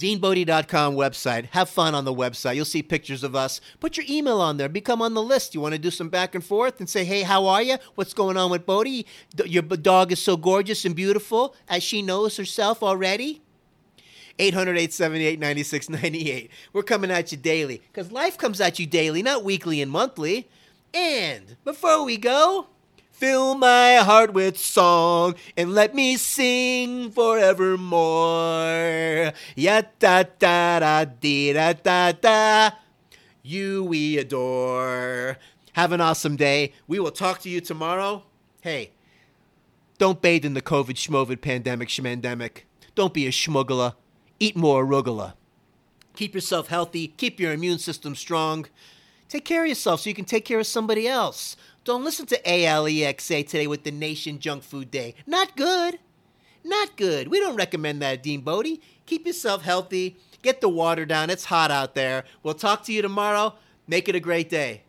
DeanBodie.com 0.01 0.95
website. 0.95 1.45
Have 1.51 1.69
fun 1.69 1.93
on 1.93 2.05
the 2.05 2.13
website. 2.13 2.55
You'll 2.55 2.65
see 2.65 2.81
pictures 2.81 3.23
of 3.23 3.35
us. 3.35 3.61
Put 3.79 3.97
your 3.97 4.05
email 4.09 4.41
on 4.41 4.57
there. 4.57 4.67
Become 4.67 4.99
on 5.01 5.13
the 5.13 5.21
list. 5.21 5.53
You 5.53 5.61
want 5.61 5.75
to 5.75 5.79
do 5.79 5.91
some 5.91 6.09
back 6.09 6.33
and 6.33 6.43
forth 6.43 6.79
and 6.79 6.89
say, 6.89 7.05
hey, 7.05 7.21
how 7.21 7.45
are 7.45 7.61
you? 7.61 7.77
What's 7.93 8.15
going 8.15 8.35
on 8.35 8.49
with 8.49 8.65
Bodie? 8.65 9.05
Your 9.45 9.61
dog 9.61 10.11
is 10.11 10.19
so 10.19 10.37
gorgeous 10.37 10.85
and 10.85 10.95
beautiful, 10.95 11.55
as 11.69 11.83
she 11.83 12.01
knows 12.01 12.35
herself 12.37 12.81
already. 12.81 13.43
800 14.39 14.71
878 14.71 15.39
9698. 15.39 16.51
We're 16.73 16.81
coming 16.81 17.11
at 17.11 17.31
you 17.31 17.37
daily 17.37 17.83
because 17.91 18.11
life 18.11 18.39
comes 18.39 18.59
at 18.59 18.79
you 18.79 18.87
daily, 18.87 19.21
not 19.21 19.43
weekly 19.43 19.83
and 19.83 19.91
monthly. 19.91 20.47
And 20.95 21.57
before 21.63 22.03
we 22.03 22.17
go, 22.17 22.67
fill 23.21 23.53
my 23.53 23.97
heart 23.97 24.33
with 24.33 24.57
song 24.57 25.35
and 25.55 25.75
let 25.75 25.93
me 25.93 26.17
sing 26.17 27.11
forevermore. 27.11 29.31
Ya 29.55 29.83
da 29.99 30.23
da 30.39 30.79
da 30.79 31.05
dee 31.05 31.53
da 31.53 31.73
da 31.73 32.13
da. 32.13 32.71
You 33.43 33.83
we 33.83 34.17
adore. 34.17 35.37
Have 35.73 35.91
an 35.91 36.01
awesome 36.01 36.35
day. 36.35 36.73
We 36.87 36.99
will 36.99 37.11
talk 37.11 37.41
to 37.41 37.49
you 37.49 37.61
tomorrow. 37.61 38.23
Hey, 38.61 38.89
don't 39.99 40.19
bathe 40.19 40.43
in 40.43 40.55
the 40.55 40.61
COVID 40.63 40.95
schmovid 40.95 41.41
pandemic 41.41 41.89
schmandemic. 41.89 42.63
Don't 42.95 43.13
be 43.13 43.27
a 43.27 43.31
schmuggler. 43.31 43.93
Eat 44.39 44.57
more 44.57 44.83
arugula. 44.83 45.33
Keep 46.15 46.33
yourself 46.33 46.69
healthy. 46.69 47.09
Keep 47.09 47.39
your 47.39 47.51
immune 47.51 47.77
system 47.77 48.15
strong. 48.15 48.65
Take 49.31 49.45
care 49.45 49.63
of 49.63 49.69
yourself 49.69 50.01
so 50.01 50.09
you 50.09 50.13
can 50.13 50.25
take 50.25 50.43
care 50.43 50.59
of 50.59 50.67
somebody 50.67 51.07
else. 51.07 51.55
Don't 51.85 52.03
listen 52.03 52.25
to 52.25 52.41
ALEXA 52.41 53.47
today 53.47 53.65
with 53.65 53.85
the 53.85 53.91
Nation 53.91 54.39
Junk 54.39 54.61
Food 54.61 54.91
Day. 54.91 55.15
Not 55.25 55.55
good. 55.55 55.99
Not 56.65 56.97
good. 56.97 57.29
We 57.29 57.39
don't 57.39 57.55
recommend 57.55 58.01
that, 58.01 58.21
Dean 58.21 58.41
Bodie. 58.41 58.81
Keep 59.05 59.25
yourself 59.25 59.61
healthy. 59.61 60.17
Get 60.41 60.59
the 60.59 60.67
water 60.67 61.05
down. 61.05 61.29
It's 61.29 61.45
hot 61.45 61.71
out 61.71 61.95
there. 61.95 62.25
We'll 62.43 62.55
talk 62.55 62.83
to 62.83 62.91
you 62.91 63.01
tomorrow. 63.01 63.53
Make 63.87 64.09
it 64.09 64.15
a 64.15 64.19
great 64.19 64.49
day. 64.49 64.81